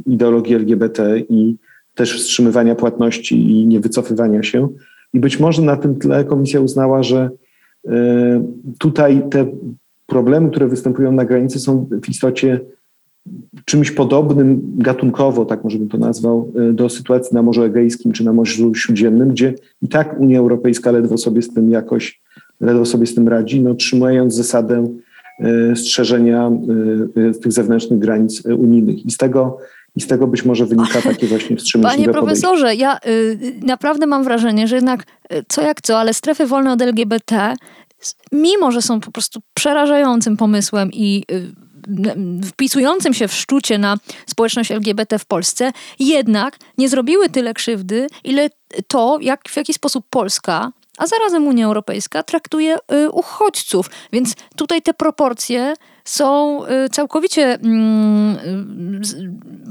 ideologii 0.07 0.55
LGBT 0.55 1.19
i 1.19 1.57
też 1.99 2.17
wstrzymywania 2.17 2.75
płatności 2.75 3.51
i 3.51 3.67
niewycofywania 3.67 4.43
się. 4.43 4.69
I 5.15 5.21
być 5.21 5.41
może 5.41 5.63
na 5.63 5.77
tym 5.77 5.97
tle 5.97 6.25
komisja 6.25 6.61
uznała, 6.61 7.03
że 7.03 7.31
e, 7.89 8.45
tutaj 8.79 9.23
te 9.31 9.47
problemy, 10.07 10.51
które 10.51 10.69
występują 10.69 11.13
na 11.13 11.25
granicy, 11.25 11.61
są 11.61 11.87
w 12.03 12.09
istocie 12.09 12.61
czymś 13.65 13.91
podobnym 13.91 14.61
gatunkowo, 14.77 15.45
tak 15.45 15.65
może 15.65 15.79
bym 15.79 15.89
to 15.89 15.99
nazwał, 15.99 16.53
e, 16.71 16.73
do 16.73 16.89
sytuacji 16.89 17.35
na 17.35 17.43
Morzu 17.43 17.63
Egejskim 17.63 18.13
czy 18.13 18.25
na 18.25 18.33
Morzu 18.33 18.75
Śródziemnym, 18.75 19.31
gdzie 19.31 19.55
i 19.83 19.89
tak 19.89 20.21
Unia 20.21 20.39
Europejska 20.39 20.91
ledwo 20.91 21.19
sobie 21.19 21.43
z 21.43 21.55
tym 21.55 21.71
jakoś, 21.71 22.23
ledwo 22.61 22.85
sobie 22.85 23.07
z 23.07 23.15
tym 23.15 23.29
radzi, 23.29 23.61
no, 23.61 23.75
trzymając 23.75 24.35
zasadę 24.35 24.89
e, 25.41 25.77
strzeżenia 25.77 26.51
tych 27.43 27.53
zewnętrznych 27.53 27.99
granic 27.99 28.47
unijnych. 28.47 29.07
I 29.07 29.11
z 29.11 29.17
tego 29.17 29.59
i 29.97 30.01
z 30.01 30.07
tego 30.07 30.27
być 30.27 30.45
może 30.45 30.67
wynika 30.67 31.03
takie 31.03 31.27
właśnie 31.27 31.57
wstrzymanie. 31.57 31.97
Panie 31.97 32.09
profesorze, 32.09 32.63
podejście. 32.63 32.83
ja 32.83 32.99
y, 33.07 33.61
naprawdę 33.63 34.07
mam 34.07 34.25
wrażenie, 34.25 34.69
że 34.69 34.75
jednak 34.75 35.07
y, 35.33 35.45
co 35.49 35.63
jak 35.63 35.83
co, 35.83 35.99
ale 35.99 36.15
strefy 36.15 36.47
wolne 36.47 36.73
od 36.73 36.83
LGBT, 36.83 37.55
mimo 38.33 38.73
że 38.73 38.83
są 38.83 39.01
po 39.01 39.13
prostu 39.13 39.41
przerażającym 39.55 40.37
pomysłem 40.37 40.91
i 40.93 41.25
y, 41.33 41.53
wpisującym 42.47 43.15
się 43.15 43.29
w 43.29 43.35
szczucie 43.35 43.79
na 43.79 43.97
społeczność 44.27 44.71
LGBT 44.71 45.19
w 45.19 45.27
Polsce, 45.27 45.73
jednak 45.99 46.59
nie 46.79 46.89
zrobiły 46.89 47.29
tyle 47.29 47.55
krzywdy, 47.55 48.07
ile 48.25 48.51
to, 48.89 49.19
jak, 49.21 49.49
w 49.49 49.57
jaki 49.57 49.75
sposób 49.75 50.05
Polska 50.11 50.73
a 50.99 51.07
zarazem 51.07 51.47
Unia 51.47 51.67
Europejska 51.67 52.23
traktuje 52.23 52.77
y, 52.77 53.11
uchodźców. 53.11 53.91
Więc 54.13 54.35
tutaj 54.57 54.83
te 54.83 54.95
proporcje 54.95 55.75
są 56.05 56.61
y, 56.67 56.89
całkowicie 56.89 57.55
y, 57.55 57.59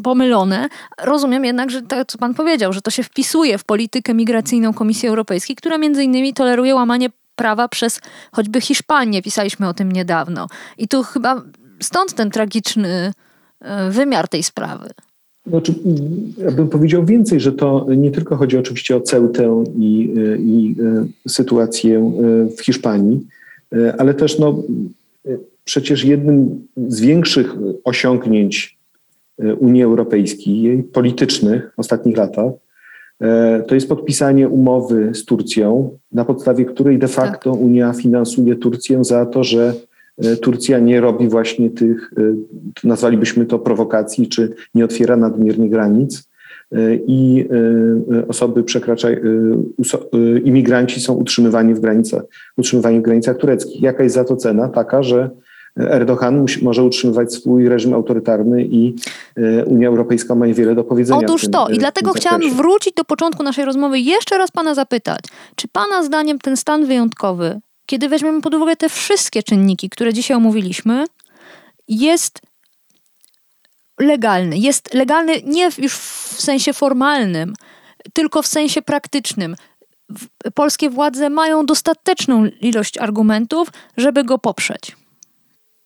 pomylone. 0.03 0.69
Rozumiem 0.97 1.45
jednak, 1.45 1.69
że 1.69 1.81
to, 1.81 2.05
co 2.05 2.17
pan 2.17 2.33
powiedział, 2.33 2.73
że 2.73 2.81
to 2.81 2.91
się 2.91 3.03
wpisuje 3.03 3.57
w 3.57 3.63
politykę 3.63 4.13
migracyjną 4.13 4.73
Komisji 4.73 5.09
Europejskiej, 5.09 5.55
która 5.55 5.77
między 5.77 6.03
innymi 6.03 6.33
toleruje 6.33 6.75
łamanie 6.75 7.09
prawa 7.35 7.67
przez 7.67 8.01
choćby 8.31 8.61
Hiszpanię. 8.61 9.21
Pisaliśmy 9.21 9.67
o 9.67 9.73
tym 9.73 9.91
niedawno. 9.91 10.47
I 10.77 10.87
tu 10.87 11.03
chyba 11.03 11.41
stąd 11.81 12.13
ten 12.13 12.31
tragiczny 12.31 13.13
wymiar 13.89 14.27
tej 14.27 14.43
sprawy. 14.43 14.89
Znaczy, 15.49 15.73
ja 16.37 16.51
bym 16.51 16.69
powiedział 16.69 17.05
więcej, 17.05 17.39
że 17.39 17.51
to 17.51 17.85
nie 17.97 18.11
tylko 18.11 18.35
chodzi 18.35 18.57
oczywiście 18.57 18.95
o 18.95 19.01
Ceutę 19.01 19.63
i, 19.79 20.13
i 20.39 20.75
e, 20.81 21.29
sytuację 21.29 21.99
e, 21.99 22.55
w 22.57 22.61
Hiszpanii, 22.61 23.27
ale 23.97 24.13
też 24.13 24.39
no, 24.39 24.63
przecież 25.63 26.05
jednym 26.05 26.67
z 26.87 26.99
większych 26.99 27.55
osiągnięć 27.83 28.77
Unii 29.59 29.83
Europejskiej, 29.83 30.83
politycznych 30.83 31.71
w 31.75 31.79
ostatnich 31.79 32.17
latach, 32.17 32.51
to 33.67 33.75
jest 33.75 33.89
podpisanie 33.89 34.49
umowy 34.49 35.11
z 35.13 35.25
Turcją, 35.25 35.97
na 36.11 36.25
podstawie 36.25 36.65
której 36.65 36.99
de 36.99 37.07
facto 37.07 37.51
tak. 37.51 37.61
Unia 37.61 37.93
finansuje 37.93 38.55
Turcję 38.55 39.03
za 39.03 39.25
to, 39.25 39.43
że 39.43 39.73
Turcja 40.41 40.79
nie 40.79 41.01
robi 41.01 41.27
właśnie 41.27 41.69
tych, 41.69 42.11
e, 42.17 42.21
nazwalibyśmy 42.83 43.45
to 43.45 43.59
prowokacji, 43.59 44.27
czy 44.27 44.53
nie 44.75 44.85
otwiera 44.85 45.17
nadmiernie 45.17 45.69
granic 45.69 46.29
e, 46.71 46.77
i 47.07 47.47
osoby 48.27 48.63
przekraczają, 48.63 49.17
imigranci 50.43 51.01
są 51.01 51.13
utrzymywani 51.13 51.73
w 51.73 51.79
granicach, 51.79 52.23
utrzymywani 52.57 52.99
w 52.99 53.01
granicach 53.01 53.37
tureckich. 53.37 53.81
Jaka 53.81 54.03
jest 54.03 54.15
za 54.15 54.23
to 54.23 54.35
cena? 54.35 54.69
Taka, 54.69 55.03
że 55.03 55.29
Erdogan 55.79 56.37
musi, 56.37 56.65
może 56.65 56.83
utrzymywać 56.83 57.33
swój 57.33 57.69
reżim 57.69 57.93
autorytarny 57.93 58.63
i 58.63 58.95
Unia 59.65 59.87
Europejska 59.87 60.35
ma 60.35 60.45
wiele 60.45 60.75
do 60.75 60.83
powiedzenia. 60.83 61.19
Otóż 61.19 61.41
tym, 61.41 61.51
to 61.51 61.69
i 61.69 61.77
dlatego 61.77 62.13
chciałam 62.13 62.41
wrócić 62.55 62.93
do 62.93 63.03
początku 63.03 63.43
naszej 63.43 63.65
rozmowy 63.65 63.99
i 63.99 64.05
jeszcze 64.05 64.37
raz 64.37 64.51
pana 64.51 64.75
zapytać, 64.75 65.19
czy 65.55 65.67
pana 65.67 66.03
zdaniem 66.03 66.39
ten 66.39 66.57
stan 66.57 66.85
wyjątkowy 66.85 67.59
kiedy 67.87 68.09
weźmiemy 68.09 68.41
pod 68.41 68.53
uwagę 68.53 68.75
te 68.75 68.89
wszystkie 68.89 69.43
czynniki, 69.43 69.89
które 69.89 70.13
dzisiaj 70.13 70.37
omówiliśmy, 70.37 71.05
jest 71.87 72.41
legalny. 73.99 74.57
Jest 74.57 74.93
legalny 74.93 75.33
nie 75.43 75.69
już 75.77 75.93
w 75.93 76.41
sensie 76.41 76.73
formalnym, 76.73 77.53
tylko 78.13 78.41
w 78.41 78.47
sensie 78.47 78.81
praktycznym. 78.81 79.55
Polskie 80.53 80.89
władze 80.89 81.29
mają 81.29 81.65
dostateczną 81.65 82.45
ilość 82.61 82.97
argumentów, 82.97 83.69
żeby 83.97 84.23
go 84.23 84.37
poprzeć. 84.37 84.95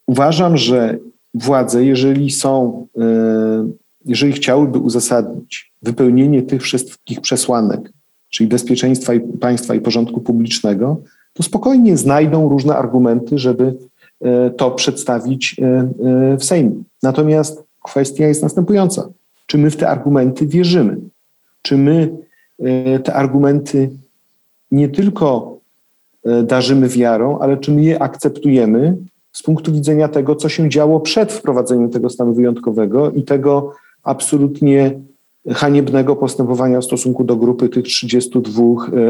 Uważam, 0.08 0.58
że 0.58 0.98
władze, 1.34 1.86
jeżeli 1.86 2.32
są, 2.32 2.88
e, 2.98 3.70
jeżeli 4.06 4.34
chciałyby 4.34 4.80
uzasadnić 4.80 5.74
wypełnienie 5.82 6.42
tych 6.42 6.62
wszystkich 6.62 7.22
przesłanek, 7.22 7.92
czyli 8.30 8.50
bezpieczeństwa 8.50 9.14
państwa 9.40 9.76
i 9.76 9.82
porządku 9.82 10.22
publicznego, 10.22 11.04
to 11.34 11.44
spokojnie 11.44 11.98
znajdą 11.98 12.50
różne 12.50 12.76
argumenty, 12.76 13.38
żeby 13.38 13.74
e, 14.22 14.50
to 14.50 14.72
przedstawić 14.72 15.56
e, 15.60 15.66
e, 15.66 16.38
w 16.38 16.44
Sejmie. 16.44 16.72
Natomiast 17.04 17.64
kwestia 17.84 18.28
jest 18.28 18.44
następująca. 18.44 19.10
Czy 19.46 19.58
my 19.58 19.72
w 19.72 19.78
te 19.78 19.90
argumenty 19.90 20.48
wierzymy? 20.48 20.98
Czy 21.62 21.78
my 21.78 22.18
te 23.04 23.14
argumenty 23.14 23.90
nie 24.72 24.90
tylko 24.90 25.58
darzymy 26.44 26.88
wiarą, 26.88 27.40
ale 27.40 27.58
czy 27.58 27.72
my 27.72 27.84
je 27.84 28.02
akceptujemy 28.02 28.98
z 29.32 29.44
punktu 29.44 29.74
widzenia 29.74 30.08
tego, 30.08 30.36
co 30.36 30.50
się 30.50 30.70
działo 30.70 31.00
przed 31.00 31.34
wprowadzeniem 31.34 31.90
tego 31.90 32.10
stanu 32.10 32.34
wyjątkowego 32.34 33.12
i 33.12 33.24
tego 33.24 33.74
absolutnie 34.04 35.00
haniebnego 35.50 36.16
postępowania 36.16 36.82
w 36.82 36.86
stosunku 36.86 37.24
do 37.24 37.36
grupy 37.36 37.70
tych 37.70 37.84
32 37.84 38.64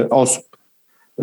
osób. 0.10 0.57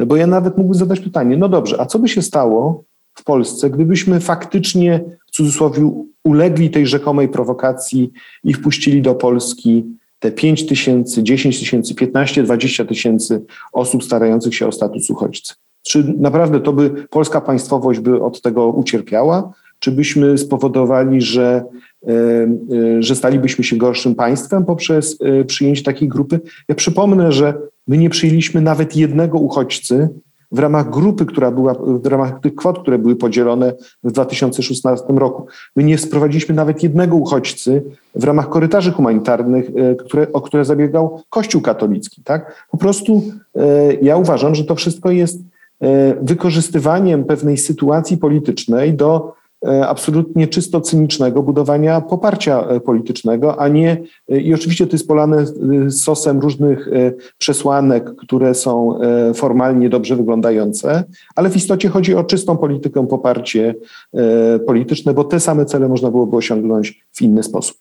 Bo 0.07 0.17
ja 0.17 0.27
nawet 0.27 0.59
mógłbym 0.59 0.79
zadać 0.79 1.01
pytanie, 1.01 1.37
no 1.37 1.49
dobrze, 1.49 1.81
a 1.81 1.87
co 1.87 1.99
by 1.99 2.09
się 2.09 2.23
stało 2.23 2.85
w 3.15 3.25
Polsce, 3.25 3.71
gdybyśmy 3.71 4.21
faktycznie 4.21 5.05
w 5.27 5.31
cudzysłowie 5.31 5.91
ulegli 6.25 6.71
tej 6.71 6.87
rzekomej 6.87 7.29
prowokacji 7.29 8.13
i 8.45 8.55
wpuścili 8.55 9.03
do 9.03 9.15
Polski 9.15 9.85
te 10.19 10.33
5 10.33 10.67
tysięcy, 10.67 11.23
10 11.23 11.59
tysięcy, 11.59 11.95
15, 11.95 12.43
20 12.43 12.85
tysięcy 12.85 13.45
osób 13.73 14.05
starających 14.05 14.55
się 14.55 14.67
o 14.67 14.73
status 14.73 15.11
uchodźcy? 15.11 15.55
Czy 15.83 16.15
naprawdę 16.19 16.61
to 16.61 16.73
by 16.73 16.91
polska 17.11 17.41
państwowość 17.41 18.01
by 18.01 18.23
od 18.23 18.43
tego 18.43 18.69
ucierpiała? 18.69 19.53
czy 19.79 19.93
byśmy 19.93 20.39
spowodowali, 20.39 21.21
że, 21.21 21.65
że 22.99 23.17
stalibyśmy 23.17 23.65
się 23.65 23.77
gorszym 23.77 24.15
państwem 24.15 24.65
poprzez 24.65 25.19
przyjęcie 25.47 25.83
takiej 25.83 26.09
grupy. 26.09 26.41
Ja 26.69 26.75
przypomnę, 26.75 27.33
że 27.33 27.55
my 27.89 27.99
nie 27.99 28.11
przyjęliśmy 28.11 28.61
nawet 28.61 28.97
jednego 28.97 29.39
uchodźcy 29.39 30.09
w 30.53 30.59
ramach 30.59 30.91
grupy, 30.91 31.27
która 31.27 31.51
była, 31.51 31.75
w 31.75 32.07
ramach 32.07 32.41
tych 32.41 32.55
kwot, 32.55 32.79
które 32.79 32.99
były 32.99 33.17
podzielone 33.17 33.73
w 34.05 34.13
2016 34.13 35.07
roku. 35.09 35.47
My 35.77 35.85
nie 35.85 35.99
sprowadziliśmy 35.99 36.55
nawet 36.55 36.83
jednego 36.83 37.17
uchodźcy 37.17 37.83
w 38.15 38.25
ramach 38.25 38.49
korytarzy 38.49 38.93
humanitarnych, 38.93 39.71
e, 39.77 39.95
które, 39.95 40.33
o 40.33 40.41
które 40.41 40.65
zabiegał 40.65 41.23
Kościół 41.31 41.61
katolicki. 41.61 42.23
Tak? 42.23 42.67
Po 42.71 42.79
prostu 42.79 43.23
e, 43.57 43.95
ja 43.95 44.17
uważam, 44.17 44.55
że 44.55 44.65
to 44.65 44.75
wszystko 44.75 45.11
jest 45.11 45.41
e, 45.81 46.15
wykorzystywaniem 46.23 47.25
pewnej 47.25 47.57
sytuacji 47.57 48.17
politycznej 48.17 48.95
do 48.95 49.38
absolutnie 49.87 50.47
czysto 50.47 50.81
cynicznego 50.81 51.43
budowania 51.43 52.01
poparcia 52.01 52.61
e, 52.61 52.81
politycznego, 52.81 53.61
a 53.61 53.69
nie 53.69 54.03
e, 54.29 54.41
i 54.41 54.55
oczywiście 54.55 54.87
to 54.87 54.93
jest 54.93 55.09
polane 55.09 55.45
sosem 55.91 56.41
różnych 56.41 56.89
przesłanek, 57.39 58.17
które 58.17 58.55
są 58.55 58.99
formalnie 59.35 59.89
dobrze 59.89 60.17
wyglądające, 60.17 61.05
ale 61.37 61.51
w 61.51 61.57
istocie 61.57 61.89
chodzi 61.89 62.15
o 62.15 62.25
czystą 62.25 62.57
politykę, 62.57 63.07
poparcie 63.07 63.75
polityczne, 64.67 65.15
bo 65.15 65.25
te 65.25 65.41
same 65.41 65.67
cele 65.67 65.89
można 65.89 66.11
byłoby 66.11 66.37
osiągnąć 66.37 67.07
w 67.13 67.23
inny 67.23 67.43
sposób. 67.43 67.77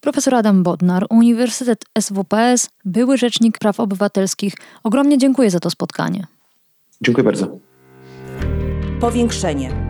Profesor 0.00 0.34
Adam 0.34 0.62
Bodnar, 0.62 1.06
Uniwersytet 1.10 1.84
SWPS, 2.00 2.70
były 2.84 3.18
rzecznik 3.18 3.58
praw 3.58 3.80
obywatelskich. 3.80 4.54
Ogromnie 4.84 5.18
dziękuję 5.18 5.50
za 5.50 5.60
to 5.60 5.70
spotkanie. 5.70 6.26
Dziękuję 7.02 7.24
bardzo. 7.24 7.58
Powiększenie 9.00 9.89